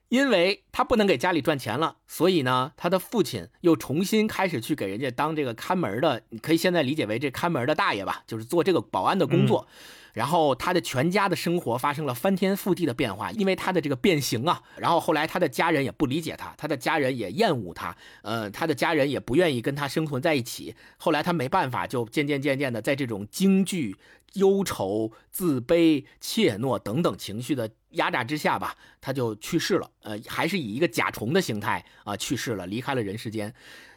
[0.10, 9.68] 因为他不能给家里赚钱了，所以呢，他的父亲又重新开始去给人家当这个看门的，你可以现在理解为这看门的大爷吧，就是做这个保安的工作。
[10.14, 14.62] 然后他的全家的生活发生了翻天覆地的变化，因为他的这个变形啊。
[14.78, 20.76] 然后后来他的家人也不理解他，他的家人也厌恶他，呃，他的家人也不愿意跟他生存在一起。
[20.98, 23.96] 后来他没办法，就渐渐渐渐的在这种惊惧、
[24.34, 29.90] 忧愁、自卑、怯懦等等情绪的压榨之下吧，他就去世了。
[30.02, 33.54] 呃，还是以一个甲虫的形态啊、去世了，离开了人世间。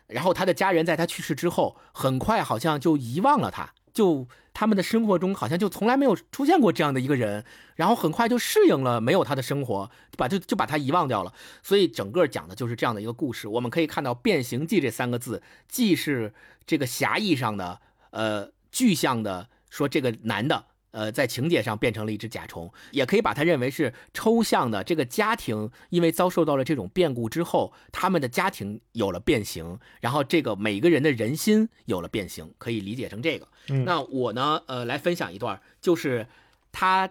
[0.08, 7.45] 然后他的家人在他去世之后，很快好像就遗忘了他，就他们的生活中好像就从来没有出现过这样的一个人，
[7.76, 11.32] 然后很快就适应了没有他的生活，把就就把他遗忘掉了。
[11.62, 13.49] 所以整个讲的就是这样的一个故事。
[13.49, 16.32] 我们可以看到“变形记”这三个字，既是
[16.66, 17.80] 这个狭义上的，
[18.11, 20.66] 呃，具象的说这个男的。
[20.93, 24.84] 呃，在情节上变成了一只甲虫，也可以把它认为是抽象的。
[24.84, 33.49] 这个家庭因为遭受到了这种变故之后，他们的家庭有了变形，然后这个每个人的人心有了变形，可以理解成这个。
[33.68, 36.26] 嗯那我呢，呃，来分享一段，就是
[36.70, 37.11] 他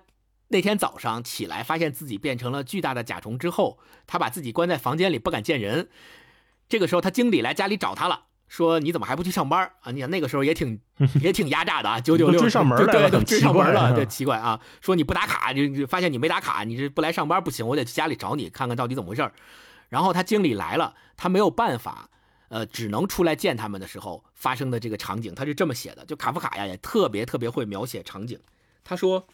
[0.50, 5.90] 那天早上起来，发现自己变成了巨大的甲虫之后，他把自己关在房间里，不敢见人。
[6.70, 8.26] 这个时候，他经理来家里找他了。
[8.52, 9.94] 说你怎么还不去上班啊？
[9.94, 10.78] 你想那个时候也挺
[11.22, 14.60] 也挺压榨的啊，九九六都追上门来了对，都追奇怪上门了，啊对，奇怪啊。
[14.82, 19.32] 说你不打卡，就就发现你没打卡，你这不来上班不行，我得去家里找你看看到底怎么回事儿。
[19.88, 22.10] 然后他经理来了，他没有办法，
[22.50, 26.04] 呃，只能出来见他们的时候发生的这个场景，他是这么写的。
[26.04, 28.38] 就卡夫卡呀，也特别特别会描写场景。
[28.84, 29.26] 他说，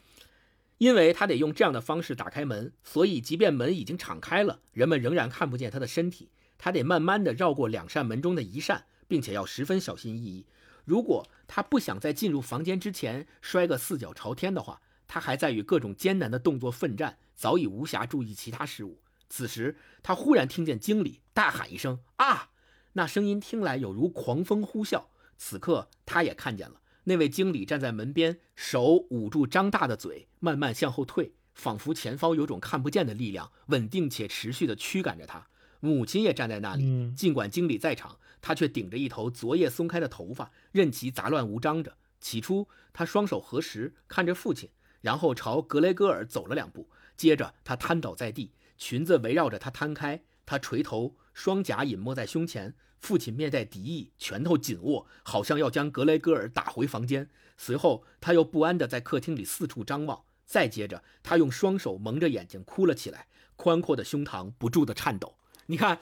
[0.78, 6.30] 因为他得用这样的方式打开门，所以即便门已经敞开了，人们仍然看不见他的身体。
[6.60, 10.46] 他得慢慢的绕过两扇门中的一扇，并且要十分小心翼翼。
[10.86, 19.02] 如果他不想在进入房间之前摔个四脚朝天的话，他还在与各种艰难的动作奋战，早已无暇注意其他事物。
[19.30, 22.52] 此时，他忽然听见经理大喊一声：“啊！”
[22.94, 25.06] 那声音听来有如狂风呼啸。
[25.38, 35.48] 此刻，他也看见了那位经理站在门边，手捂住张大的嘴，慢慢向后退，仿佛前方有种看不见的力量，稳定且持续地驱赶着他。
[35.80, 41.98] 母亲也站在那里，嗯尽管经理在场，他却顶着一头昨夜松开的头发，任其杂乱无章着。
[42.20, 44.70] 起初，他双手合十，看着父亲，
[45.02, 52.74] 然后朝格雷戈尔走了两步，接着他瘫倒在地，裙子围绕着他摊开，他垂头，双颊隐没在胸前。
[53.00, 57.30] 父亲面带敌意，拳头紧握，好像要将格雷戈尔打回房间。
[57.56, 60.24] 随后，他又不安地在客厅里四处张望。
[60.44, 65.37] 再接着，他用双手蒙着眼睛哭了起来，宽阔的胸膛不住地颤抖。
[65.68, 66.00] 你看，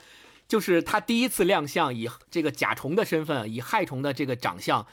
[0.48, 4.86] 就是他第一次亮相，以这个甲虫的身份，以害虫的这个长相，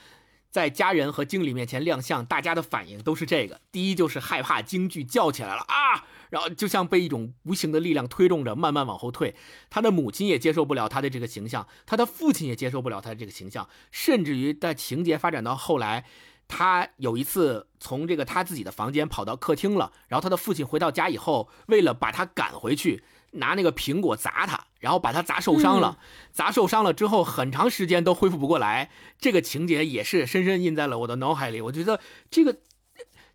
[0.50, 6.04] 在家人和经理面前亮相，大家的反应都是这个：第一就是害怕、惊惧，叫起来了啊！
[6.30, 9.34] 然后就像被一种无形的力量推动着，慢慢往后退。
[9.70, 16.04] 他的母亲也接受不了他的这个形象，他的父亲也接受不了他的这个形象，甚至于在情节发展到后来。
[16.46, 23.02] 他有一次从这个他自己的房间跑到客厅了，然后他的父亲回到家以后，为了把他赶回去，
[23.34, 25.98] 拿那个苹果砸他，然后把他砸受伤了。
[26.32, 28.90] 砸受伤了之后，很长时间都恢复不过来。
[29.18, 31.60] 这个情节也是深深印在了我的脑海里。
[31.60, 32.58] 我觉得这个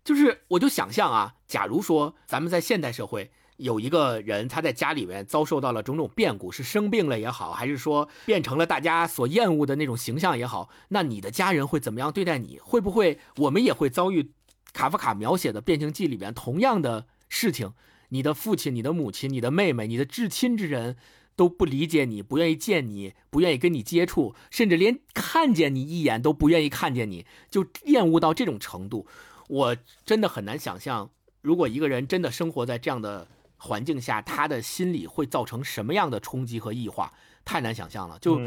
[0.04, 3.30] 就是，我就想象啊，假如说咱们在现代社会。
[3.60, 12.58] 有一个人，他在家里面遭受到了种种变故，是生病了也好，还是说变成了大家所厌恶的那种形象也好，那你的家人会怎么样对待你？
[12.62, 14.32] 会不会我们也会遭遇
[14.72, 17.74] 卡夫卡描写的《变形记》里面同样的事情？
[18.10, 20.96] 你的父亲、你的母亲、你的妹妹、你的至亲之人
[21.34, 29.06] 都不理解你，不愿意见你，不愿意跟你接触，甚至连看见你一眼都不愿意看见你，就厌恶到这种程度。
[29.48, 31.10] 我真的很难想象，
[31.42, 33.26] 如果一个人真的生活在这样的。
[33.62, 37.12] 环境下，他的心理会造成什么样的冲击和异化？
[37.44, 38.40] 太难想象了，就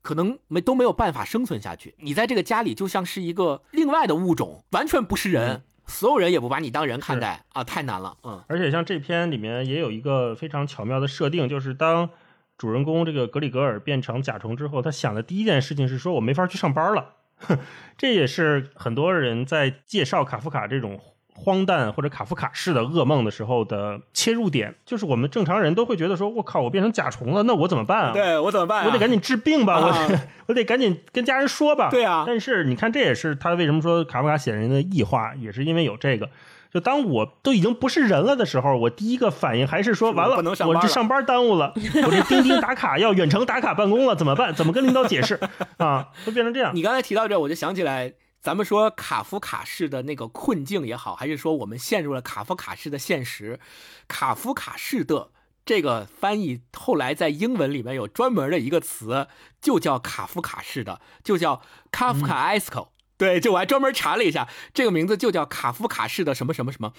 [0.00, 1.94] 可能没都没有办法生存下去。
[1.98, 8.16] 你在这个家里就像是一个另外的物种，完全不是人，所有人也不把你当人看待啊，太难了。
[8.22, 12.10] 嗯，而且像这篇里面也有一个非常巧妙的设定，就是当
[12.56, 17.14] 主人公这个格里格尔变成甲虫之后，他想的第一件事情是说我没法去上班了。
[17.96, 21.00] 这也是很多人在介绍卡夫卡这种
[21.38, 28.12] 荒诞或者卡夫卡式的噩梦的时候的切入点，就是我们正常人都会觉得说，我靠，我变成甲虫了，那我怎么办啊？
[28.12, 28.86] 对我怎么办、啊？
[28.86, 31.88] 我得赶紧治病吧，啊我得我得赶紧跟家人说吧。
[31.90, 36.28] 对啊但是你看，这也是他为什么说卡夫卡写人的异化，也是因为有这个。
[36.70, 41.72] 就当我都已经不是人了的时候，我第一个反应还是说，完了我这上班耽误了，
[42.04, 44.52] 我这钉钉打卡要远程打卡办公了，怎么办？
[44.54, 45.40] 怎么跟领导解释
[45.78, 46.08] 啊？
[46.26, 46.72] 都变成这样。
[46.74, 53.58] 你刚才提到这，我就想起来，咱们说卡夫卡式的那个困境也好，还是说我们陷入了卡夫卡式的现实，
[54.06, 55.32] 卡夫卡式的
[55.66, 59.26] 这个翻译后来在英文里面有专门的一个词，
[59.60, 66.92] 就叫卡夫卡式的，就叫 Kafkaesque、对，就我还专门查了一下，这个名字就叫卡夫卡式的什么什么什么。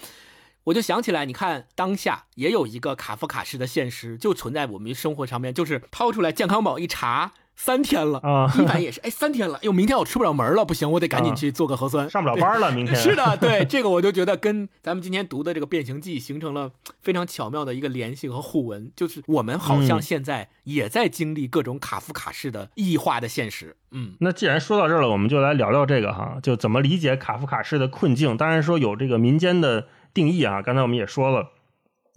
[0.64, 7.32] 我就想起来，你看当下也有一个卡夫卡式的现实，就存在我们生活上面，就是掏出来健康宝一查，
[7.62, 16.70] 三天了啊第一反也是，哎，三天了，哟，明天我出不了门了，不行，我得赶紧去做个核酸，上不了班了，明天 是的，对这个我就觉得跟咱们今天读的这个《变形记》形成了
[17.02, 23.76] 非常巧妙的一个联系和互文，就是我们好像嗯现在也在经历各种卡夫卡式的异化的现实。
[23.90, 28.38] 嗯，那既然说到这儿了，我们就来聊聊这个哈，就怎么理解卡夫卡式的困境。
[28.38, 31.50] 当然说有这个民间的定义啊，刚才我们也说了，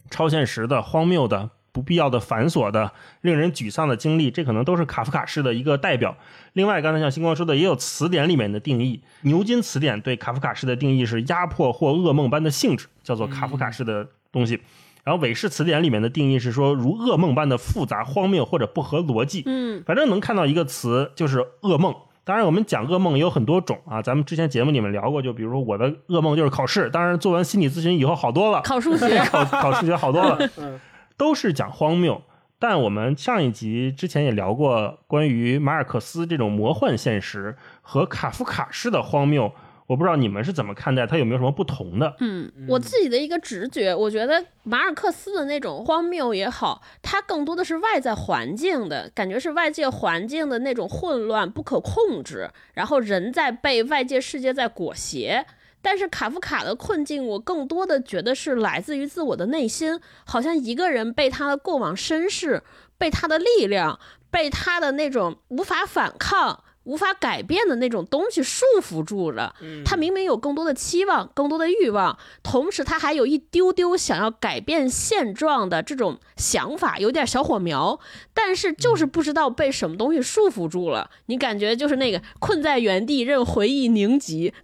[0.09, 2.89] 超现实的、荒谬的、不必要的、繁琐的、
[3.21, 6.15] 令人沮丧的经历，这可能都是卡夫卡式的一个代表。
[6.53, 9.01] 另外，刚才像星光说的，也有词典里面的定义。
[9.23, 14.61] 牛津词典对卡夫卡式的定义是压迫或噩梦般的性质，叫做卡夫卡式的东西。
[15.03, 19.43] 然后韦氏词典里面的定义是说，如噩梦般的复杂、荒谬或者不合逻辑。
[19.47, 21.93] 嗯，反正能看到一个词就是噩梦。
[22.25, 30.39] 当然，我们讲噩梦也有很多种啊，咱们之前节目里面聊过，就比如说我的噩梦就是考试，当然做完心理咨询以后好多了，考数学， 考考数学好多了，
[31.17, 32.21] 都是讲荒谬。
[32.59, 39.51] 但我们上一集之前也聊过关于马尔克斯这种魔幻现实和卡夫卡式的荒谬，
[39.87, 42.15] 我不知道你们是怎么看待，它有没有什么不同的？
[42.21, 55.45] 嗯，我自己的一个直觉，我觉得马尔克斯的那种荒谬也好，它更多的是外在环境的感觉，是外界环境的那种混乱不可控制，然后人在被外界世界在裹挟。
[55.83, 62.63] 但是卡夫卡的困境，我更多的觉得是来自于自我的内心，好像一个人被他的过往身世、
[62.97, 63.99] 被他的力量、
[64.31, 69.55] 被他的那种无法反抗、无法改变的那种东西束缚住了。
[69.85, 77.99] 他明明有更多的期望、更多的欲望，同时他还有一丢丢想要改变现状的这种想法，有点小火苗，
[78.33, 81.09] 但是就是不知道被什么东西束缚住了。
[81.27, 84.53] 你感觉就是那个困在原地，任回忆凝集。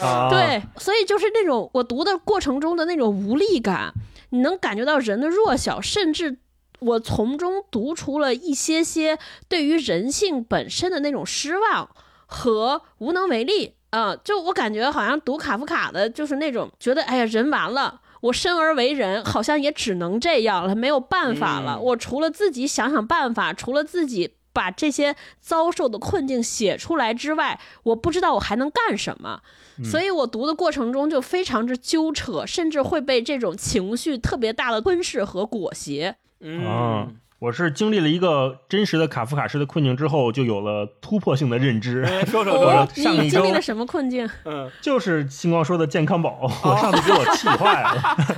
[0.00, 3.92] 啊，对，所以就是那种我读的过程中的那种无力感，
[4.30, 6.38] 你能感觉到人的弱小，甚至
[6.80, 9.18] 我从中读出了一些些
[9.48, 11.88] 对于人性本身的那种失望
[12.26, 13.74] 和无能为力。
[13.90, 18.00] 啊、就我感觉好像读卡夫卡的，就是那种觉得，哎呀，人完了。
[18.22, 21.76] 我生而为人，好像也只能这样了，没有办法了。
[21.78, 29.40] 嗯我除了自己想想办法，除了自己把这些遭受的困境写出来之外，我不知道我还能干什么。
[29.84, 36.16] 所以我读的过程中就非常之纠扯，甚至会被这种情绪特别大的吞噬和裹挟。
[36.46, 42.02] 嗯啊，我是经历了一个真实的卡夫卡式的困境之后，就有了突破性的认知。
[42.02, 44.28] 哎说说 哦说，，上一周你经历了什么困境？
[44.44, 47.88] 嗯就是星光说的健康宝， 我上次给我气坏了，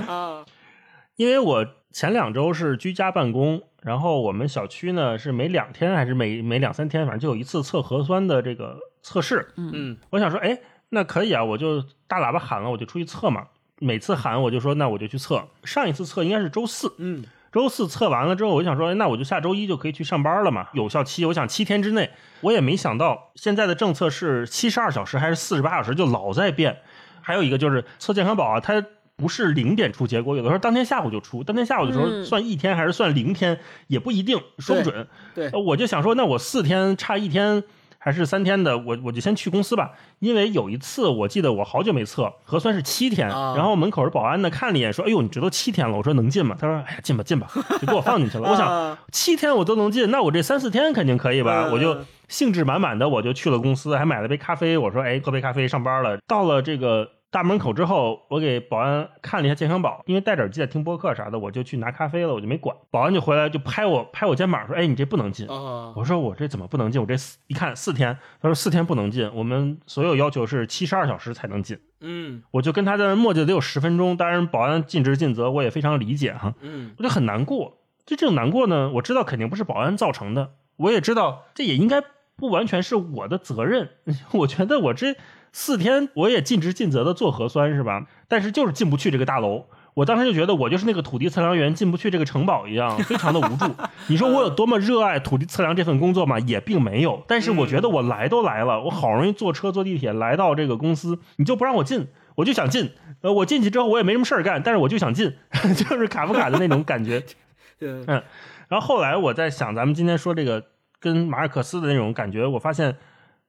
[0.07, 0.45] 啊，
[1.17, 9.49] 因为我前两周是居家办公，然后我们小区呢是每两天还是每每两三天，反正就有一次测核酸的这个测试。
[9.57, 10.57] 嗯我想说，哎，
[10.89, 13.47] 那可以啊，我就大喇叭喊了，我就出去测嘛。
[13.79, 15.43] 每次喊我就说，那我就去测。
[15.63, 17.23] 上一次测应该是周四，嗯
[17.57, 20.67] 周四测完了之后，我就想说，哎那我就下周一就可以去上班了嘛。
[20.73, 26.77] 有效期，我想七天之内，我也没想到现在的政策是七十二小时还是四十八小时，就老在变。
[27.19, 28.85] 还有一个就是测健康宝啊，它
[29.15, 35.07] 不是零点出结果，有的时候当天下午就出，当天下午的时候嗯算一天还是算零天也不一定，说不准。
[35.33, 37.63] 对呃我就想说，那我四天差一天
[38.07, 39.91] 还是三天的，我我就先去公司吧。
[40.19, 47.47] 因为有一次我记得我好久没测核酸是七天，啊然后门口的保安呢看了一眼说：“哎呦，你这都七天了。”我说：“能进吗？”他说：“哎呀，进吧进吧。
[47.81, 48.49] ”就给我放进去了。
[48.49, 51.65] 我想啊七天我都能进，那我这三四天肯定可以吧？
[51.67, 51.97] 嗯我就
[52.29, 54.77] 兴致满满的我就去了公司，还买了杯咖啡。
[54.77, 62.75] 我说：“哎，喝杯咖啡上班了。”到了这个大门口之后，我给保安看了一下健康宝，因为戴着耳机在听播客啥的，我就去拿咖啡了，我就没管。
[62.89, 67.01] 保安就回来就拍我拍我肩膀说：“哎，你这不能进。”哦，我说：“我这怎么不能进？
[67.01, 74.15] 我这四一看四天。”他说：“四天不能进，我们所有要求是七十二小时才能进。”嗯我就跟他在那磨叽得有十分钟。
[74.15, 76.53] 当然，保安尽职尽责，我也非常理解哈。
[76.61, 77.79] 嗯我就很难过。
[78.05, 82.01] 就这种难过呢，我知道肯定不是保安造成的，我也知道这也应该
[82.37, 83.89] 不完全是我的责任。
[84.31, 85.17] 我觉得我这
[85.59, 88.05] 四天我也尽职尽责的做核酸是吧？
[88.27, 89.65] 但是就是进不去这个大楼。
[89.95, 93.65] 我当时就觉得我就是那个土地测量员进不去这个城堡一样， 非常的无助。
[94.05, 96.37] 你说我有多么热爱土地测量这份工作吗？
[96.41, 97.23] 也并没有。
[97.27, 102.91] 但是我觉得我来都来了，我好容易坐车坐地铁来到这个公司，你就不让我进，我就想进。
[103.21, 105.33] 呃，我进去之后我也没什么事儿干，但是我就想进，
[105.75, 107.23] 就是卡夫卡的那种感觉。
[107.81, 108.05] 嗯
[108.67, 110.63] 然后后来我在想，咱们今天说这个
[110.99, 112.95] 跟马尔克斯的那种感觉，我发现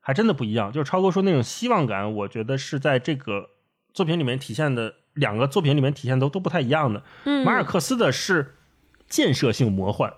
[0.08, 0.72] 还真的不一样。
[0.72, 3.50] 就是超哥说那种希望感，我觉得是在这个
[3.92, 7.02] 作品里面体现的，两个作品里面体现都都不太一样的。
[7.24, 8.54] 嗯，马尔克斯的是
[9.06, 10.10] 建设性魔幻，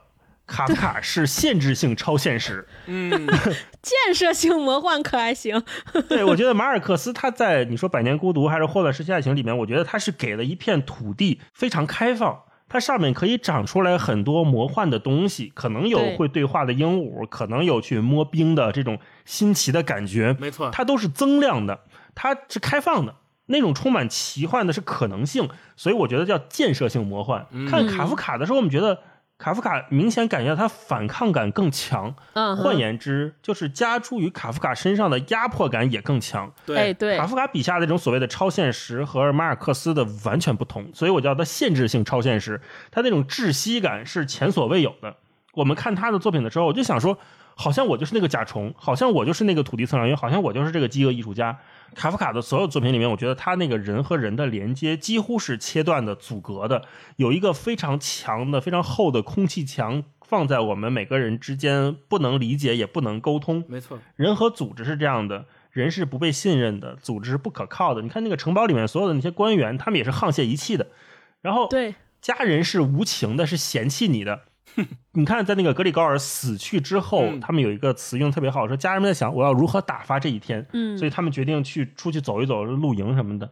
[0.47, 2.69] 卡夫卡是限制性超现实。
[2.87, 3.27] 嗯
[3.83, 5.61] 建设性魔幻可还行？
[6.09, 21.81] 对，我觉得马尔克斯他在你说《百年孤独》还是《霍乱时期爱情》里面，我觉得他是给了一片土地非常开放，它上面可以长出来很多魔幻的东西，可能有会对话的鹦鹉，可能有去摸冰的这种新奇的感觉，没错，它都是增量的，
[22.15, 23.17] 它是开放的。
[23.47, 27.45] 那种充满奇幻的是可能性，所以我觉得叫建设性魔幻。
[27.51, 29.01] 嗯看卡夫卡的时候，我们觉得
[29.41, 36.47] 卡夫卡明显感觉到他反抗感更强，嗯，换言之，就是加诸于卡夫卡身上的压迫感也更强。
[36.67, 42.61] 哎，对，对卡，夫卡笔下的这种所谓的超现实和马尔克斯的完全不同，所以我叫它限制性超现实。
[42.91, 45.17] 他那种窒息感是前所未有的。
[45.55, 47.17] 我们看他的作品的时候，我就想说，
[47.57, 51.59] 好像我就是那个甲虫，好像我就是那个土地测量员，好像我就是这个饥饿艺术家。
[51.95, 56.85] 卡夫卡的所有作品里面，我觉得他那个人和人的连接几乎是切断的、阻隔的，
[57.17, 63.65] 有一个非常强的、非常厚的空气墙放在我们每个人之间，不能理解也不能沟通。
[63.69, 68.03] 没错，人和组织是这样的，人是不被信任的，组织是不可靠的。
[68.03, 70.87] 你看那个城堡里面所有的那些官员，他们也是沆瀣一气的。
[71.43, 74.43] 然后对，家人是无情的，是嫌弃你的。
[75.13, 77.41] 你看，在那个格里高尔死去之后，嗯。
[77.41, 83.51] 他们有一个词用得特别好，说家人们在想我要如何打发这一天，嗯，所以他们决定去出去走一走，露营什么的。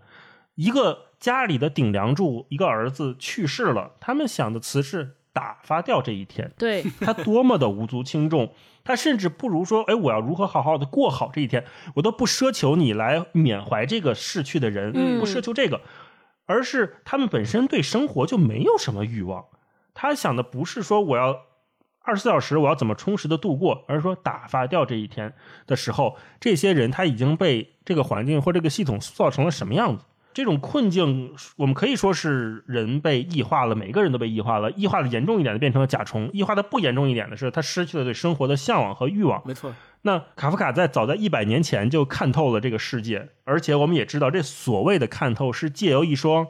[0.55, 6.53] 一个家里的顶梁柱，一个儿子去世了，他们想的词是打发掉这一天。
[6.59, 8.53] 对， 他多么的无足轻重，
[8.83, 11.65] 他甚至不如说，哎，我要如何好好的过好这一天，
[11.95, 15.21] 我都不奢求你来缅怀这个逝去的人，嗯。
[15.21, 15.81] 不奢求这个，
[16.47, 19.45] 而是他们本身对生活就没有什么欲望，
[20.01, 21.37] 他想的不是说我要
[22.03, 25.35] 二十四小时我要怎么充实的度过，而是说打发掉这一天
[25.67, 30.05] 的时候，这些人他已经被这个环境或这个系统塑造成了什么样子。
[30.33, 34.71] 这种困境，我们可以说是人被异化了，每个人都被异化了。
[34.71, 39.43] 异化的严重一点的变成了甲虫，异化的不严重一点的是他失去了对生活的向往和欲望。
[39.45, 46.47] 没错，那卡夫卡在早在一百年前就看透了这个世界，而且我们也知道，这所谓的看透是借由一双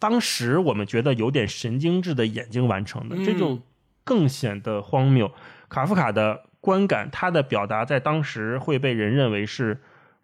[0.00, 3.60] 当时我们觉得有点神经质的眼睛完成的，嗯这就
[4.02, 5.30] 更显得荒谬。
[5.68, 9.78] 卡夫卡的观感，他的表达在当时会被人认为是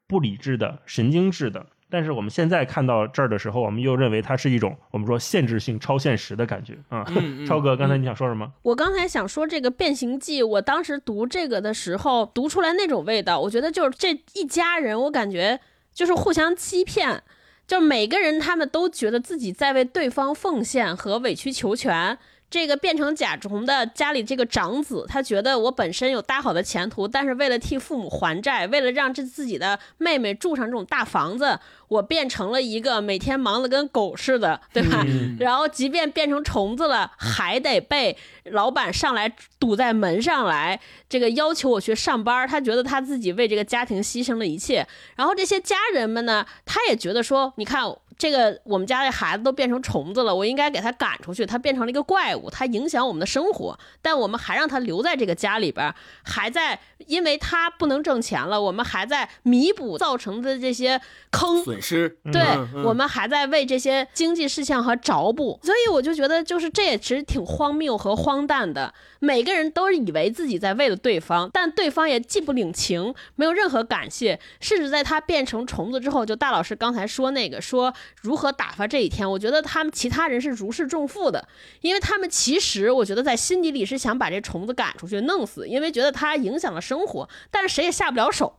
[0.08, 1.66] 不理智的、神经质的。
[1.88, 7.04] 但是我们现在看到这儿的时候，我们又认为它是一种我们说限制性、超现实的感觉啊。
[7.10, 8.52] 嗯嗯超哥，刚才你想说什么？
[8.62, 15.60] 我刚才想说这个《变形记》，我当时读这个的时候，读出来那种味道，我觉得就是这一家人，我感觉
[15.94, 17.22] 就是互相欺骗，
[17.66, 22.18] 就每个人他们都觉得自己在为对方奉献和委曲求全。
[22.48, 35.04] 这个变成甲虫的家里这个长子，他觉得我本身有大好的前途，但是为了替父母还债，为了让这自己的妹妹住上这种大房子，我变成了一个每天忙得跟狗似的，对吧？
[35.06, 42.46] 嗯 然后即便变成虫子了，还得被老板上来堵在门上来，这个要求我去上班。
[42.46, 44.86] 他觉得他自己为这个家庭牺牲了一切。
[45.16, 47.82] 然后这些家人们呢，他也觉得说，你看
[48.18, 51.44] 这个我们家的孩子都变成虫子了，我应该给他赶出去。
[51.44, 55.94] 他变成了一个怪物，他影响我们的生活，但我们还让他留在这个家里边，
[56.24, 61.00] 还在因为他不能挣钱了，我们还在弥补造成的这些
[61.30, 61.62] 坑。
[61.62, 68.94] 损失，对、嗯嗯我们还在为这些经济事项和着补，所以我就觉得，就是这也其实挺荒谬和荒诞的。
[69.18, 81.48] 每个人都以为自己在为了对方，但对方也既不领情，没有任何感谢，甚至在他变成虫子之后，就大老师刚才说那个说如何打发这一天，我觉得他们其他人是如释重负的，
[81.80, 88.58] 因为他们其实我觉得在心底里是想把这虫子赶出去弄死，因为觉得它影响了生活，但是谁也下不了手。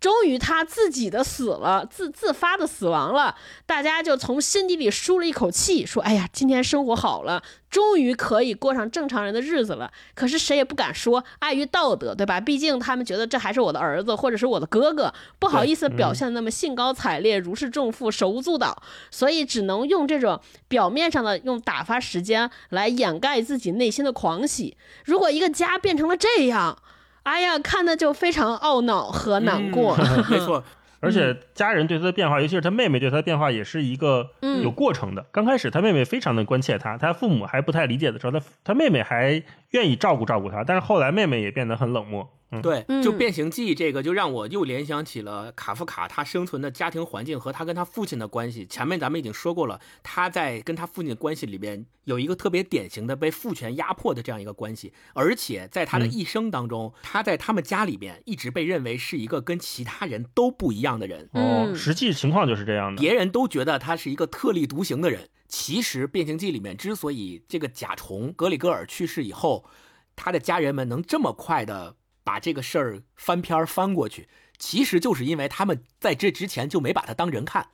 [0.00, 3.34] 终于他自己的死了，自自发的死亡了，
[3.64, 12.38] 大家就从心底里舒了一口气，说：“哎呀，今天生活好了，终于可以过上正常人的日子了。”可是谁也不敢说，碍于道德，对吧？
[12.38, 20.38] 毕竟他们觉得这还是我的儿子或者是我的哥哥，不好意思表现的那么兴高采烈、如释重负、手舞足蹈，所以只能用这种
[20.68, 24.76] 表面上的用打发时间来掩盖自己内心的狂喜。
[25.06, 26.76] 如果一个家变成了这样，
[27.24, 29.96] 哎呀，看的就非常懊恼和难过。
[29.98, 30.62] 嗯 没错，
[31.00, 35.26] 而且家人对他的变化，尤其是他妹妹对他的变化，也是一个嗯有过程的。
[35.32, 39.42] 刚开始他妹妹非常的关切他，他父母还不太理解的时候，他他妹妹还
[39.74, 42.30] 愿意照顾照顾他，但是后来妹妹也变得很冷漠。
[42.52, 48.64] 嗯，对，嗯就《变形记》这个，就让我又联想起了卡夫卡他生存的家庭环境和他跟他父亲的关系。
[48.64, 63.00] 前面咱们已经说过了，他在跟他父亲的关系里边有一个特别典型的被父权压迫的这样一个关系，而且在他的一生当中，他在他们家里边一直被认为是一个跟其他人都不一样的人，哦，嗯实际情况就是这样的。
[63.00, 65.30] 别人都觉得他是一个特立独行的人。
[65.48, 69.64] 其实《变形记》里面之所以这个甲虫格里戈尔去世以后，
[70.16, 74.28] 他的家人们能这么快的把这个事儿翻篇儿翻过去，
[74.58, 77.68] 其实就是因为他们在这之前就没把他当人看，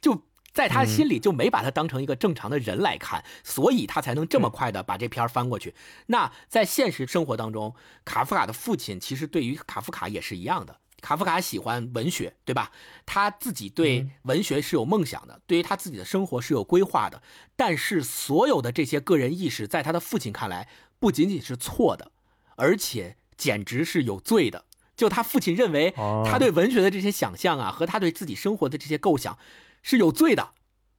[0.00, 5.74] 就在他心里就没把他当成一个正常的人来看，所以他才能这么快的把这篇翻过去。
[6.06, 10.80] 那在现实生活当中，卡夫卡的父亲其实对于卡夫卡也是一样的。
[11.06, 12.72] 卡夫卡喜欢文学，对吧？
[13.06, 17.22] 他自己对文学是有梦想的，对于他自己的生活是有规划的。
[17.54, 22.10] 但是所有的这些个人意识，在他的父亲看来，不仅仅是错的，
[22.56, 24.64] 而且简直是有罪的。
[24.96, 29.38] 就他父亲认为哦，他对文学的这些想象啊，和他对自己生活的这些构想
[29.84, 30.54] 是有罪的，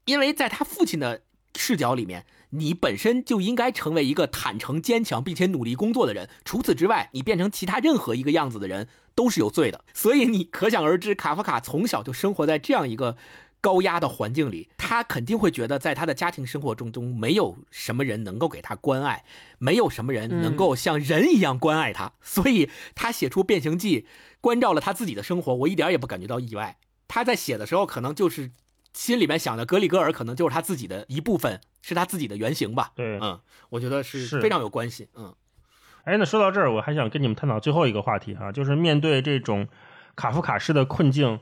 [0.05, 1.23] 因为在他父亲的
[1.57, 6.29] 视角里面，你本身就应该成为一个坦诚、坚强并且努力工作的人。
[6.45, 9.83] 除此之外，你变成其他任何一个样子的人都是有罪的。
[9.93, 13.17] 所以你可想而知，卡夫卡从小就生活在这样一个
[13.59, 19.25] 高压的环境里，他肯定会觉得在他的家庭生活中中没有什么人能够给他关爱，
[19.57, 24.01] 没有什么人能够像人一样关爱他，所以他写出《变形记》，
[24.39, 26.77] 关照了他自己的生活，我一点也不感觉到意外。
[27.07, 28.51] 他在写的时候，可能就是
[28.97, 32.91] 心里面想的格里戈尔，可能就是他自己的一部分，是他自己的原型吧。
[32.95, 33.39] 对，嗯，
[33.69, 35.07] 我觉得是是非常有关系。
[35.15, 35.35] 嗯，
[36.03, 39.67] 哎，那说到这儿，我还想跟你们探讨最后一个话题哈、就是面对这种
[40.15, 41.39] 卡夫卡式的困境，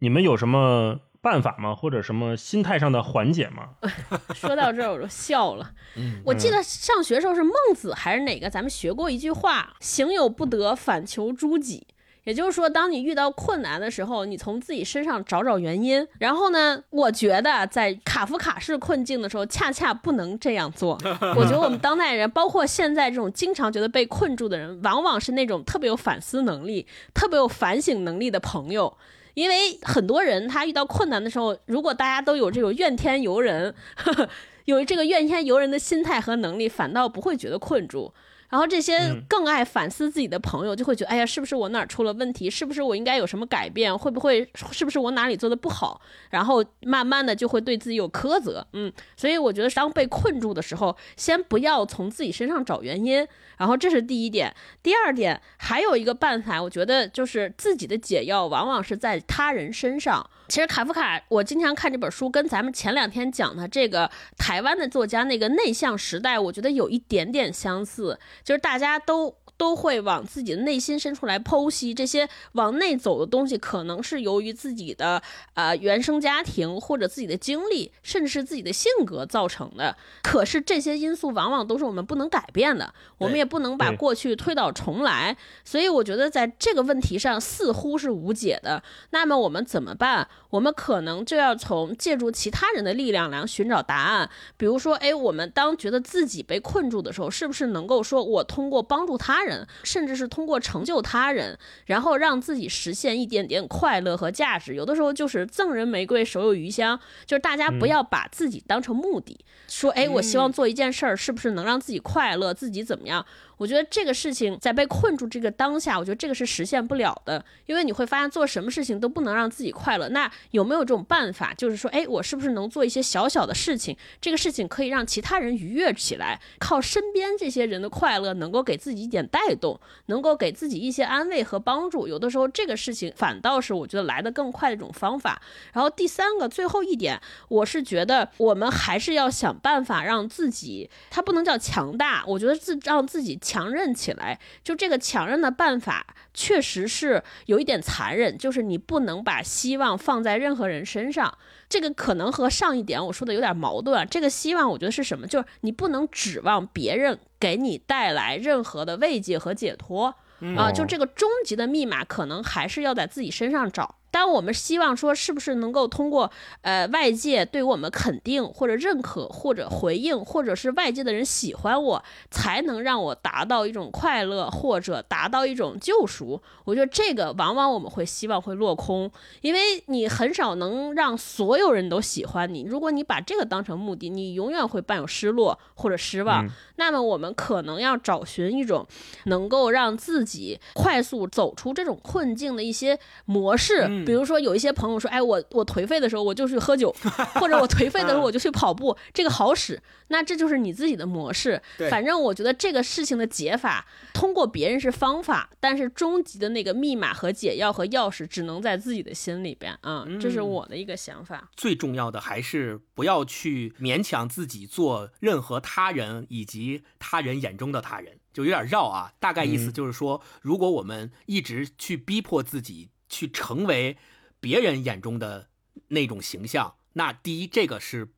[0.00, 1.74] 你们有什么办法吗？
[1.74, 3.70] 或者什么心态上的缓解吗？
[4.36, 5.72] 说到这儿我就笑了。
[5.96, 11.86] 嗯我记得上学时候是孟子还是哪个，咱们学过一句话：“行有不得，反求诸己。”
[12.24, 16.06] 也就是说，当你遇到困难的时候，你从自己身上找找原因。
[16.18, 20.98] 然后呢，我觉得在卡夫卡式困境的时候，恰恰不能这样做。
[21.36, 28.96] 我觉得我们当代人，包括现在这种经常觉得被困住的人，往往是那种特别有反思能力、特别有反省能力的朋友。
[29.34, 34.28] 因为很多人他遇到困难的时候，如果大家都有这种怨天尤人，呵 呵
[34.66, 38.12] 有这个怨天尤人的心态和能力，反倒不会觉得困住。
[38.50, 42.50] 然后这些嗯更爱反思自己的朋友，就会觉得，哎呀，是不是我哪儿出了问题？
[42.50, 43.96] 是不是我应该有什么改变？
[43.96, 46.00] 会不会是不是我哪里做的不好？
[46.30, 48.66] 然后慢慢的就会对自己有苛责。
[48.72, 53.26] 嗯，所以我觉得当被困住的时候，先不要从自己身上找原因。
[53.56, 54.54] 然后这是第一点。
[54.82, 60.28] 第二点，还有一个办法，我觉得就是自己的解药往往是在他人身上。
[60.50, 69.36] 其实卡夫卡，我经常看这本书，跟咱们前两天讲的这个台湾的作家那个内向时代，我觉得有一点点相似，就是大家都。
[69.60, 79.94] 都会往自己的内心深处来剖析这些往内走的东西，可能是由于自己的呃原生家庭或者自己的经历，甚至是自己的性格造成的。
[80.22, 85.36] 可是这些因素往往都是我们不能改变的，我们也不能把过去推倒重来。
[85.62, 88.82] 所以我觉得在这个问题上似乎是无解的。
[89.10, 90.26] 那么我们怎么办？
[90.48, 94.30] 我们可能就要从借助其他人的力量来寻找答案。
[94.56, 99.49] 比如说，哎，我们当觉得自己被困住的时候，是不是能够说我通过帮助他人，
[99.84, 104.74] 甚至是通过成就他人，然后让自己实现一点点快乐和价值？
[104.74, 109.38] 有的时候就是赠人玫瑰，手有余香，就是大家不要把自己当成目的，
[109.68, 113.24] 说，哎，我希望做一件事儿，是不是能让自己快乐，自己怎么样？
[113.60, 120.08] 我觉得这个事情在被困住这个当下，我觉得这个是实现不了的，因为你会发现做什么事情都不能让自己快乐。
[120.08, 132.08] 那有没有这种办法，就是说，哎，我是不是能做一些小小的事情，这个事情可以让其他人愉悦起来，靠身边这些人的快乐，能够给自己一点带动，能够给自己一些安慰和帮助。
[132.08, 135.42] 有的时候这个事情反倒是我觉得来的更快的一种方法。
[135.74, 144.38] 然后第三个，最后一点，我是觉得我们还是要想办法让自己，它不能叫强大，我觉得自让自己强韧起来。
[144.62, 151.36] 就这个强韧的办法，确实是有一点残忍，就是你不能把希望放在任何人身上。
[151.68, 154.06] 这个可能和上一点我说的有点矛盾。
[154.08, 155.26] 这个希望，我觉得是什么？
[155.26, 160.14] 就是你不能指望别人给你带来任何的慰藉和解脱
[160.56, 160.70] 啊。
[160.70, 163.96] 就这个终极的密码，可能还是要在自己身上找。
[164.10, 166.30] 当我们希望说，是不是能够通过
[166.62, 176.40] 呃外界对我们肯定或者认可或者回应，或者是外界的人喜欢我，才能让我达到一种快乐或者达到一种救赎？
[176.64, 182.64] 我觉得这个往往我们会希望会落空，因为你很少能让所有人都喜欢你。
[182.66, 186.46] 如果你把这个当成目的，你永远会伴有失落或者失望。
[186.76, 188.86] 那么我们可能要找寻一种
[189.26, 193.99] 能够让自己快速走出这种困境的一些模式。
[194.04, 196.94] 比如说，有一些朋友说：“哎，我我颓废的时候，我就去喝酒，
[197.40, 199.80] 或者我颓废的时候，我就去跑步，这个好使。”
[200.12, 201.62] 那这就是你自己的模式。
[201.88, 210.04] 反正我觉得这个事情的解法，通过别人是方法，但是终极的那个密码和解药和钥匙，只能在自己的心里边啊。
[210.20, 211.48] 这是我的一个想法。
[211.56, 219.12] 最重要的还是不要去勉强自己做任何他人以及他人眼中的他人，就有点绕啊。
[219.20, 222.89] 大概意思就是说，如果我们一直去逼迫自己。
[223.10, 223.98] 去成为
[224.40, 225.48] 别人眼中的
[225.88, 228.08] 那种形象，那第一，这个是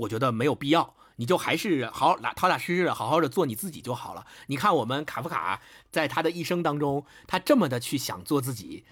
[0.00, 4.26] 我觉得没有必要，你就还是好好踏踏实实的好好的做你自己就好了。
[4.46, 8.84] 你看我们卡夫卡在他的一生当中，他这么的去想做自己，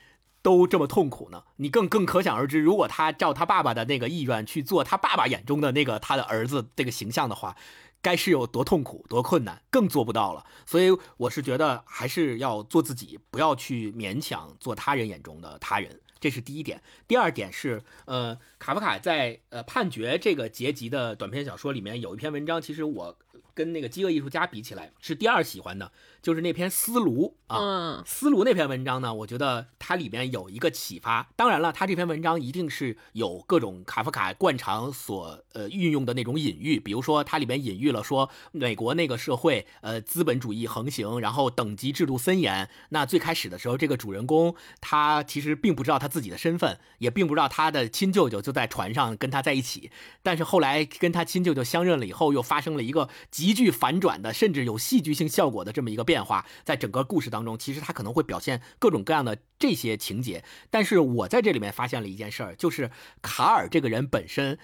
[0.43, 1.45] 都这么痛苦呢。
[1.57, 7.57] 你更更可想而知，如果他照他爸爸的那个意愿去做他爸爸眼中的那个他的儿子这个形象的话。
[8.03, 10.45] 该是有多痛苦、多困难，更做不到了。
[10.67, 16.01] 所以我是觉得，还是要做自己，不要去勉强做他人眼中的他人。
[16.19, 16.83] 这是第一点。
[17.09, 23.17] 第二点是，呃，卡夫卡在呃判决这个结集的短篇小说里面有一篇文章，其实我
[23.55, 25.91] 跟那个饥饿艺术家比起来是第二喜欢的。
[26.23, 31.29] 就是那篇思路啊，思路那篇文章呢，我觉得它里面有一个启发。
[31.35, 42.69] 当然了，它这篇文章一定是有各种卡夫卡惯常所呃运用的那种隐喻，比如说它里面隐喻了说美国那个社会呃资本主义横行，然后等级制度森严。
[42.91, 49.91] 那最开始的时候，这个主人公他其实并不知道他自己的身份，也并不知道他的亲舅舅就在船上跟他在一起。
[50.23, 56.05] 但是后来跟他亲舅舅相认了以后，又发生了一个极具反转的，甚至有戏剧性效果的这么一个。
[56.11, 60.43] 变化在整个故事当中，其实他可能会表现各种各样的这些情节。
[60.69, 62.91] 但是我在这里面发现了一件事儿，就是
[63.23, 64.59] 卡尔这个人本身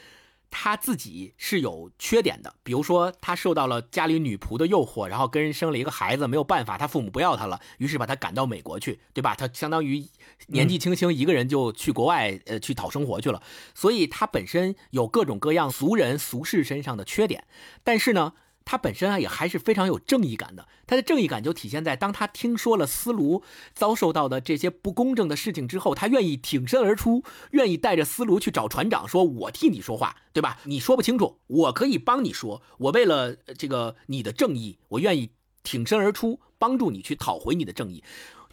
[0.51, 2.57] 他自己是有缺点的。
[2.64, 9.36] 比如说，他受到了家里女仆的诱惑，然后跟人生了一个孩子，没有办法，他父母不要他了，于是把他赶到美国去，对吧？
[9.36, 10.05] 他相当于
[10.49, 13.40] 年纪轻轻一个人就去国外呃去讨生活去了。
[13.72, 17.44] 所以他本身有各种各样俗人俗世身上的缺点，
[17.84, 18.32] 但是呢。
[18.67, 30.59] 他本身啊也还是非常有正义感的，他的正义感就体现在当他听说了斯卢遭受到的这些不公正的事情之后，他愿意挺身而出，愿意带着斯卢去找船长，说我替你说话，对吧？
[30.64, 35.31] 你说不清楚，我可以帮你说，我为了这个你的正义，我愿意
[35.62, 38.03] 挺身而出，帮助你去讨回你的正义。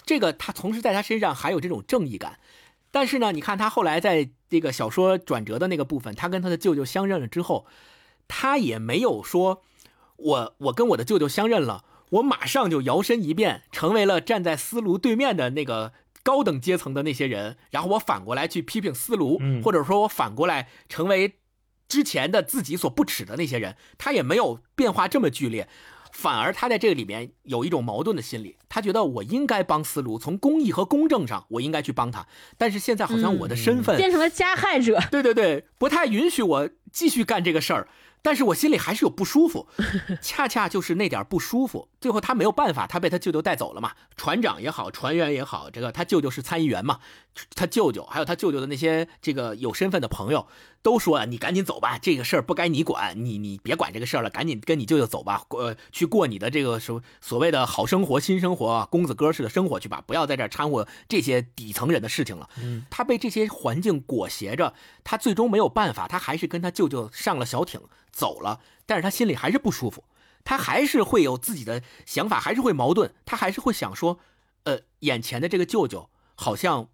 [0.05, 2.37] 这个他同时在他身上还有这种正义感，
[2.91, 7.65] 但是呢，你看他后来在这个小说转折的那个部分，他跟他的舅舅相认了之后，
[8.27, 9.63] 他也没有说。
[10.23, 15.93] 我我跟我的舅舅相认了，我马上就摇身一变，成为了站在思卢对面的那个
[16.23, 21.39] 高等阶层的那些人，然后我反过来去批评思卢，或者说我反过来成为
[21.89, 25.67] 之前的自己所不耻的那些人，他也没有变化这么剧烈，
[26.11, 32.25] 反而他在这个里面有一种矛盾的心理，他觉得我应该帮思卢，从公益和公正上我应该去帮他，
[32.57, 37.87] 但是现在好像我的身份变成了加害者，对对对，不太允许我继续干这个事儿。
[38.23, 39.67] 但是我心里还是有不舒服，
[40.21, 41.89] 恰恰就是那点不舒服。
[41.99, 43.91] 最后他没有办法，他被他舅舅带走了嘛。
[44.15, 46.99] 船长也好，船员也好，这个他舅舅是参议员嘛，
[47.53, 50.47] 他舅舅还有他舅舅的那些这个有身份的朋友
[50.83, 67.81] 都说：“你赶紧走吧，这个事儿不该你管，你你别管这个事儿了，赶紧跟你舅舅走吧，呃，去过你的这个什么所谓的好生活、新生活、公子哥式的生活去吧，不要在这掺和这些底层人的事情了。”嗯，他被这些环境裹挟着，他最终没有办法，他还是跟他舅舅上了小艇。
[68.11, 70.03] 走了，但是他心里还是不舒服，
[70.43, 74.19] 他还是会有自己的想法，还是会矛盾，他还是会想说，
[74.65, 76.89] 呃，眼前的这个舅舅好像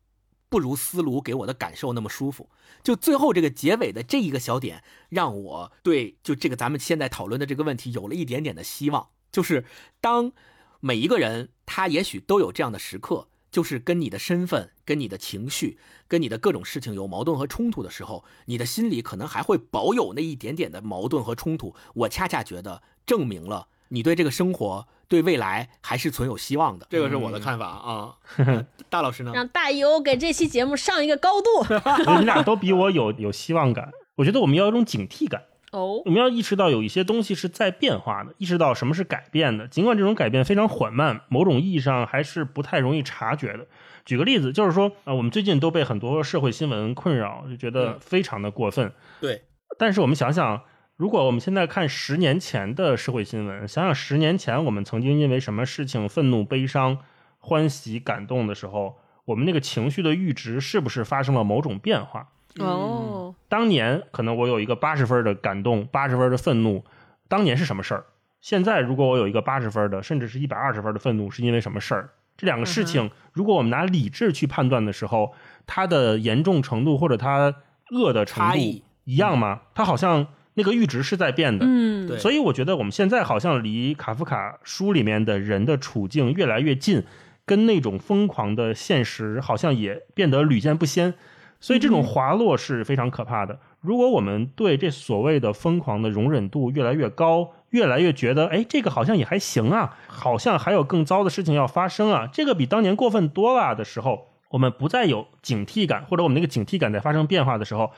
[0.49, 2.49] 不如思路给我的感受那么舒服。
[2.83, 9.65] 就最后这个结尾的这一个小点，让我对就这个咱们现在讨论的这个问题有了一点点的希望，就是
[10.01, 10.31] 当
[10.79, 13.29] 每一个人他也许都有这样的时刻。
[13.51, 21.73] 就是跟你的身份、跟你的情绪、跟你的各种事情有矛盾和冲突的时候，你的心里可能还会保有那一点点的矛盾和冲突。
[21.95, 26.87] 我恰恰觉得证明了你对这个生活、对未来还是存有希望的。
[26.89, 28.15] 这个是我的看法啊。
[28.89, 29.33] 大老师呢？
[29.35, 31.49] 让大优给这期节目上一个高度。
[32.19, 33.91] 你俩都比我有有希望感。
[34.15, 35.43] 我觉得我们要有一种警惕感。
[35.71, 39.67] 哦，我们要意识到有一些东西是在变化的，意识到什么是改变的。
[39.67, 43.67] 尽管这种改变非常缓慢，某种意义上还是不太容易察觉的。
[44.03, 48.91] 举个例子，就是说啊，我们最近都被很多社会新闻困扰，就觉得非常的过分。
[49.21, 49.43] 对，
[49.77, 50.63] 但是我们想想，
[50.99, 56.97] 如果我们现在看十年前的社会新闻，想想十年前我们曾经因为什么事情愤怒、悲伤、
[57.37, 62.27] 欢喜、感动的时候，我们那个情绪的阈值是不是发生了某种变化？
[62.57, 66.83] 哦，当年可能我有一个八十分的感动，八十分的愤怒，
[67.29, 68.03] 当年是什么事儿？
[68.41, 72.09] 现在如果我有一个八十分的，甚至是一百二十分的愤怒，是因为什么事儿？
[72.35, 75.31] 这两个事情，如果我们拿理智去判断的时候，
[75.65, 77.55] 它的严重程度或者它
[77.91, 78.57] 恶的程度
[79.05, 79.61] 一样吗？
[79.73, 80.27] 它好像
[80.59, 81.65] 那个阈值是在变的。
[81.65, 82.19] 嗯，对。
[82.19, 87.03] 所以我觉得我们现在好像离卡夫卡书里面的人的处境越来越近，
[87.45, 91.13] 跟那种疯狂的现实好像也变得屡见不鲜。
[91.61, 93.59] 所以这种滑落是非常可怕的。
[93.81, 107.91] 如果我们对这所谓的疯狂的容忍度越来越高，越来越觉得，哎，这个好像也还行啊，好像还有更糟的事情要发生啊，这个比当年过分多了的时候，我们不再有警惕感，或者我们那个警惕感在发生变化的时候，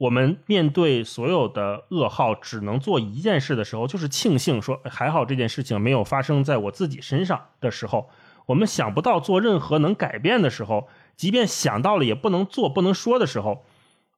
[0.00, 8.08] 我们面对所有的噩耗，只能做一件事的时候，就是庆幸说还好这件事情没有发生在我自己身上的时候，
[8.46, 13.62] 我们想不到做任何能改变的时候，即便想到了也不能做、不能说的时候。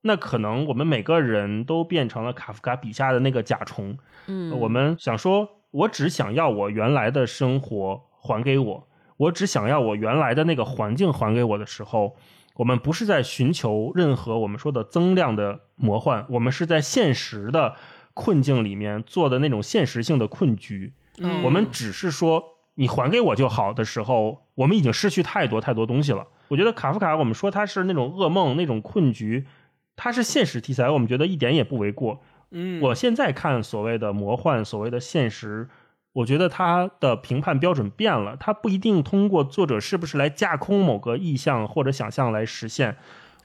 [0.03, 3.99] 那可能我们每个人都变成了卡夫卡笔下的那个甲虫。
[4.29, 12.17] 嗯，我们想说，我只想要我原来的生活还给我，我只想要我原来的那个环境还给我的时候，
[12.57, 17.77] 我们不是在寻求任何我们说的增量的魔幻，我们是在现实的
[18.15, 20.93] 困境里面做的那种现实性的困局。
[21.19, 22.43] 嗯我们只是说
[22.75, 26.27] 你还给我就好的时候，我们已经失去太多太多东西了。
[26.49, 29.47] 我觉得卡夫卡，我们说他是那种噩梦，那种困局。
[29.95, 32.23] 他是现实题材，我们觉得一点也不为过。
[32.51, 35.69] 嗯，我现在看所谓的魔幻，所谓的现实，
[36.13, 42.97] 我觉得他的评判标准变了，他不一定通过作者是不是来架空某个意象或者想象来实现。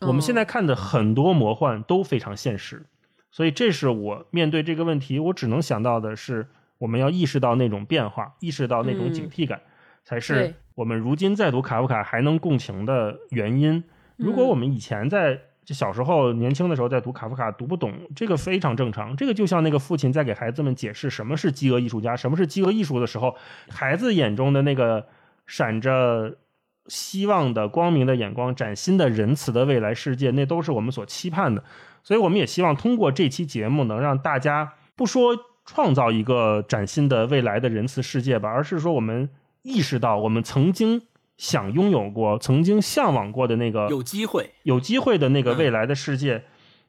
[0.02, 2.86] 我们现在看的很多魔幻都非常现实，
[3.32, 9.62] 所以这是我面对这个问题，我只能想到的是，我们要意识到那种变化，意识到那种警惕感，
[10.04, 13.84] 才是我们如今再读卡夫卡还能共情的原因。
[14.18, 19.14] 如果我们以前在就小时候年轻的时候在读卡夫卡读不懂，这个非常正常。
[19.18, 23.36] 这个就像那个父亲在给孩子们解释什么是饥饿艺术家，什么是饥饿艺术的时候，
[23.68, 25.06] 孩子眼中的那个
[25.46, 26.38] 闪着
[26.86, 31.62] 希望的光明的眼光，崭新的仁慈的未来世界，那都是我们所期盼的。
[32.02, 39.30] 所以我们也希望通过这期节目，能让大家不说创造一个崭新的未来的仁慈世界吧，而是说我们
[39.64, 41.02] 意识到我们曾经。
[41.38, 46.44] 想拥有过、曾经向往过的那个有机会、有机会的那个未来的世界，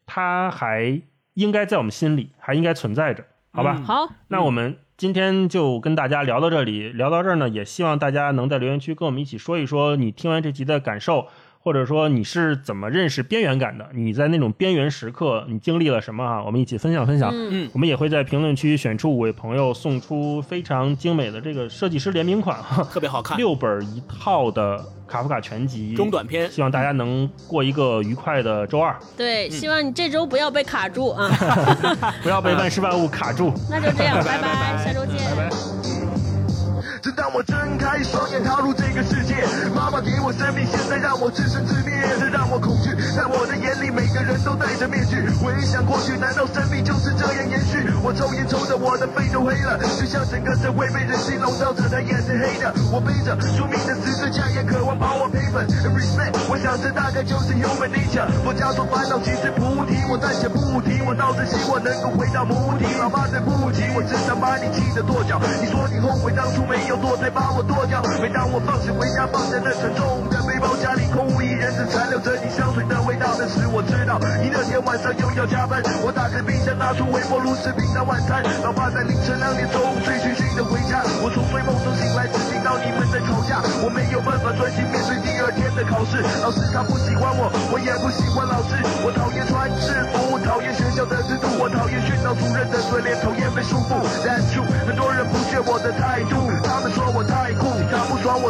[0.06, 1.02] 它还
[1.34, 3.80] 应该在我们心里，还应该存在着，好吧？
[3.84, 11.28] 好，那我们今天就跟大家聊到这里，聊到这儿呢，也希望大家能在留言区跟我们一起说一说你听完这集的感受。
[11.60, 13.86] 或者说你是怎么认识边缘感的？
[13.92, 16.42] 你在那种边缘时刻，你经历了什么啊？
[16.42, 17.30] 我们一起分享分享。
[17.34, 26.50] 嗯，我们也会在评论区选出五位朋友，送出非常精美的这个设计师联名款哈，特别好看，六本一套的卡夫卡全集中短篇。
[26.50, 28.96] 希望大家能过一个愉快的周二。
[29.16, 31.28] 对，希望你这周不要被卡住啊，
[32.22, 33.52] 不要被万事万物卡住。
[33.68, 35.16] 那就这样， 拜拜，下周见。
[35.36, 36.07] 拜拜。
[37.12, 39.34] 当我睁开双眼踏入这个世界，
[39.74, 42.94] 妈妈给我生命，现在让我自生自灭，这让我恐惧。
[43.16, 45.16] 在我的眼里，每个人都戴着面具。
[45.40, 47.86] 回想过去，难道生命就是这样延续？
[48.02, 52.72] 我抽烟抽的我的肺都黑了，就像整个社会被人性笼罩着的眼是黑的。
[52.92, 55.66] 我背着宿命的十字架，也渴望把我赔本。
[55.68, 58.28] Respect，我想这大概就是 human nature。
[58.44, 62.84] 我家说烦恼其实菩提，我暂且不提，我倒是希望能够回到母体。
[63.00, 65.40] 老妈对不起，我只想把你气得跺脚。
[65.62, 68.02] 你说你后悔当初没有堕胎把我剁掉。
[68.20, 73.34] 每当我放学回家，放下那沉重的背包，家里空无一人，只残留着你香水的味道。
[73.38, 75.82] 那时我知道你那天晚上又要加班。
[76.02, 78.42] 我打开冰箱，拿出微波炉视频当晚餐。
[78.62, 83.62] 老爸在凌晨两点钟醉醺醺的回家，我从睡梦中醒来，只听到你们在吵架。
[83.82, 86.18] 我没有办法专心面对第二天的考试。
[86.42, 88.74] 老师他不喜欢我，我也不喜欢老师。
[89.06, 93.94] 我讨厌穿制服，讨厌学校的制度，我讨厌训导主任的嘴脸，讨厌被束缚。
[94.24, 96.37] That's true，很多人不屑我的态度，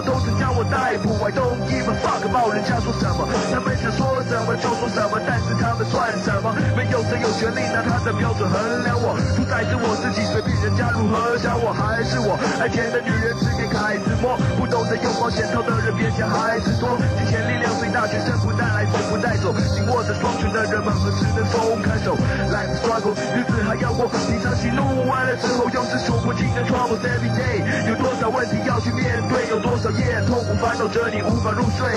[0.03, 1.15] 都曾将我逮捕。
[1.25, 3.29] I don't give a fuck about 人家说什么，
[6.99, 12.35] 有谁有权利拿他的标准衡量我，主宰是我自己，随便人家如何想我还是我。
[12.59, 16.99] 爱钱的女人只给凯子摸，不懂得用保险套的人别想孩子多。
[17.15, 19.55] 金钱力量最大，全身不带来，死不带走。
[19.79, 22.19] 紧握着双拳的人们何时能松开手
[22.51, 27.63] ？Life struggle，日子还要过，平常喜怒完了之后，又是数不尽的 troubles every day。
[27.87, 29.47] 有多少问题要去面对？
[29.55, 31.95] 有多少夜痛苦烦恼着你无法入睡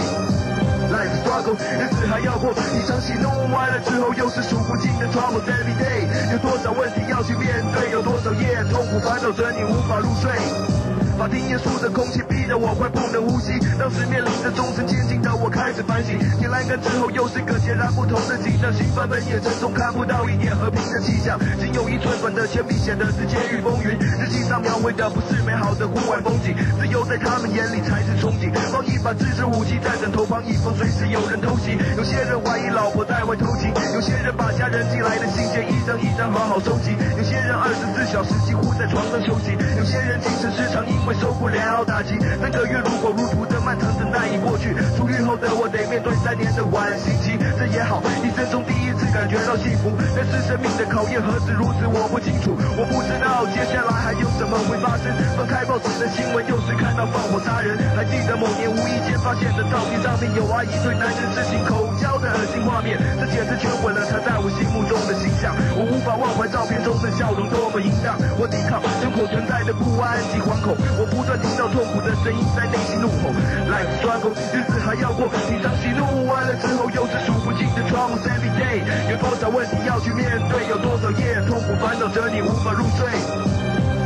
[0.92, 6.34] ？Life struggle，日子还要过，一场喜怒完了之后，又是数不尽的 trouble every day。
[6.34, 7.92] 有多少问题要去面对？
[7.92, 10.81] 有多少夜痛苦烦恼着你无法入睡？
[11.22, 41.11] 法庭严肃的空气逼得我快不能呼吸，当时面临着终身监禁的我开始反省，铁栏杆之后又是个截然不同的景象，刑犯们眼神中看不到一点和平的气象，仅有一寸短的铅笔显得是监狱风云，日记上描绘的不是美好的户外风景，自由在他们眼里才是憧憬，放一把自制武器在枕头旁以防随时有人偷袭，有些人怀疑老婆在外偷情，有些人把家人寄来的信件一张一张好好收集，有些人二十四小时几乎在床上休息，有些人精神失常因为。
[41.14, 49.92] 受不了打击，三个月如火如荼的漫长等待已过去，出狱后的我得面对三年的晚刑期，这也好，一生中第一次感觉到幸福。
[50.16, 55.12] 但是生命的考验何止如此，我不清楚，我不知道接下来还有什么会发生。
[55.36, 57.76] 翻开报纸的新闻，又是看到放火杀人。
[57.96, 65.52] 还记得某年无意间发现的照片上面有阿姨对男人进行口交的恶心画面，这简直全毁了她在我心目中的形象。
[65.76, 70.74] 我无法忘怀照片中的笑容多么淫荡，我抵抗胸口存在的不安及惶恐。
[71.02, 73.34] 我不断听到痛苦的声音在内心怒吼
[73.66, 78.86] ，Life struggle，日子还要过，平常喜怒完了之后，又是数不尽的 trouble every day。
[79.10, 80.70] 有多少问题要去面对？
[80.70, 83.10] 有多少夜痛苦烦恼着你无法入睡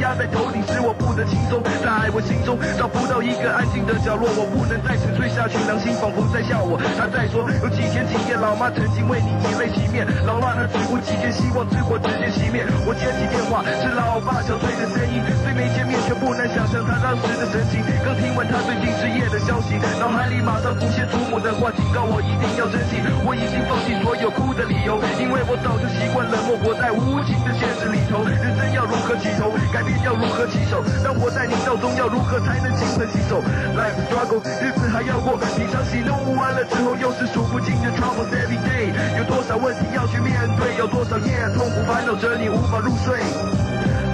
[0.00, 1.62] 压在头顶，使我不得轻松。
[1.82, 6.78] 在我心中找不到一个安静的角落，我不能再沉睡下去，良心仿佛在笑我。
[6.96, 12.64] 他在说，有几天几夜，老妈曾经为你以泪洗面，老爸他只顾几天，希望之火直接熄灭。
[12.86, 15.20] 我接起电话，是老爸憔悴的声音，
[15.58, 17.82] 没见面，却不能想象他当时的神情。
[18.06, 23.02] 刚听完他最近失业的消息，脑海里马上浮现祖母的话，警告我一定要珍惜。
[23.26, 28.22] 我已经放弃所有哭的理由，因为我早就习惯冷漠，活在无情的现实里头。
[28.22, 30.78] 人生要如何起头，改变要如何起手？
[31.02, 33.42] 当活在泥沼中，要如何才能金盆洗手
[33.74, 38.94] ？Life struggle，日子还要过，平常喜怒完了之后，又是数不尽的 troubles every day。
[39.18, 40.78] 有多少问题要去面对？
[40.78, 43.18] 有多少夜痛苦烦恼着你无法入睡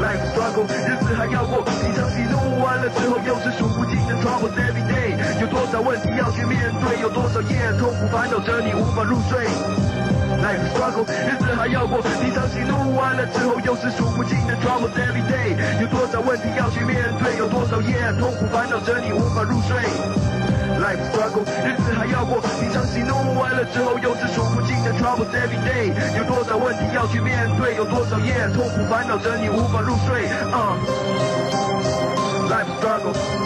[0.00, 5.16] ？Life struggle，日子还要过，平常喜怒完了之后，又是数不尽的 troubles every day。
[5.40, 7.00] 有多少问题要去面对？
[7.00, 9.46] 有多少夜痛苦烦恼着你无法入睡
[10.42, 15.56] ？Life struggle，日子还要过，平常喜怒完了之后，又是数不尽的 troubles every day。
[15.80, 17.38] 有多少问题要去面对？
[17.38, 19.76] 有多少夜痛苦烦恼着你无法入睡
[20.84, 25.94] ？Life struggle，日子还要过，平常喜怒哀乐之后，又是数不尽的 troubles every day。
[26.18, 27.74] 有多少问题要去面对？
[27.76, 30.28] 有多少夜痛苦烦恼着你无法入睡？
[30.52, 30.76] 啊、
[32.50, 33.43] Life struggle。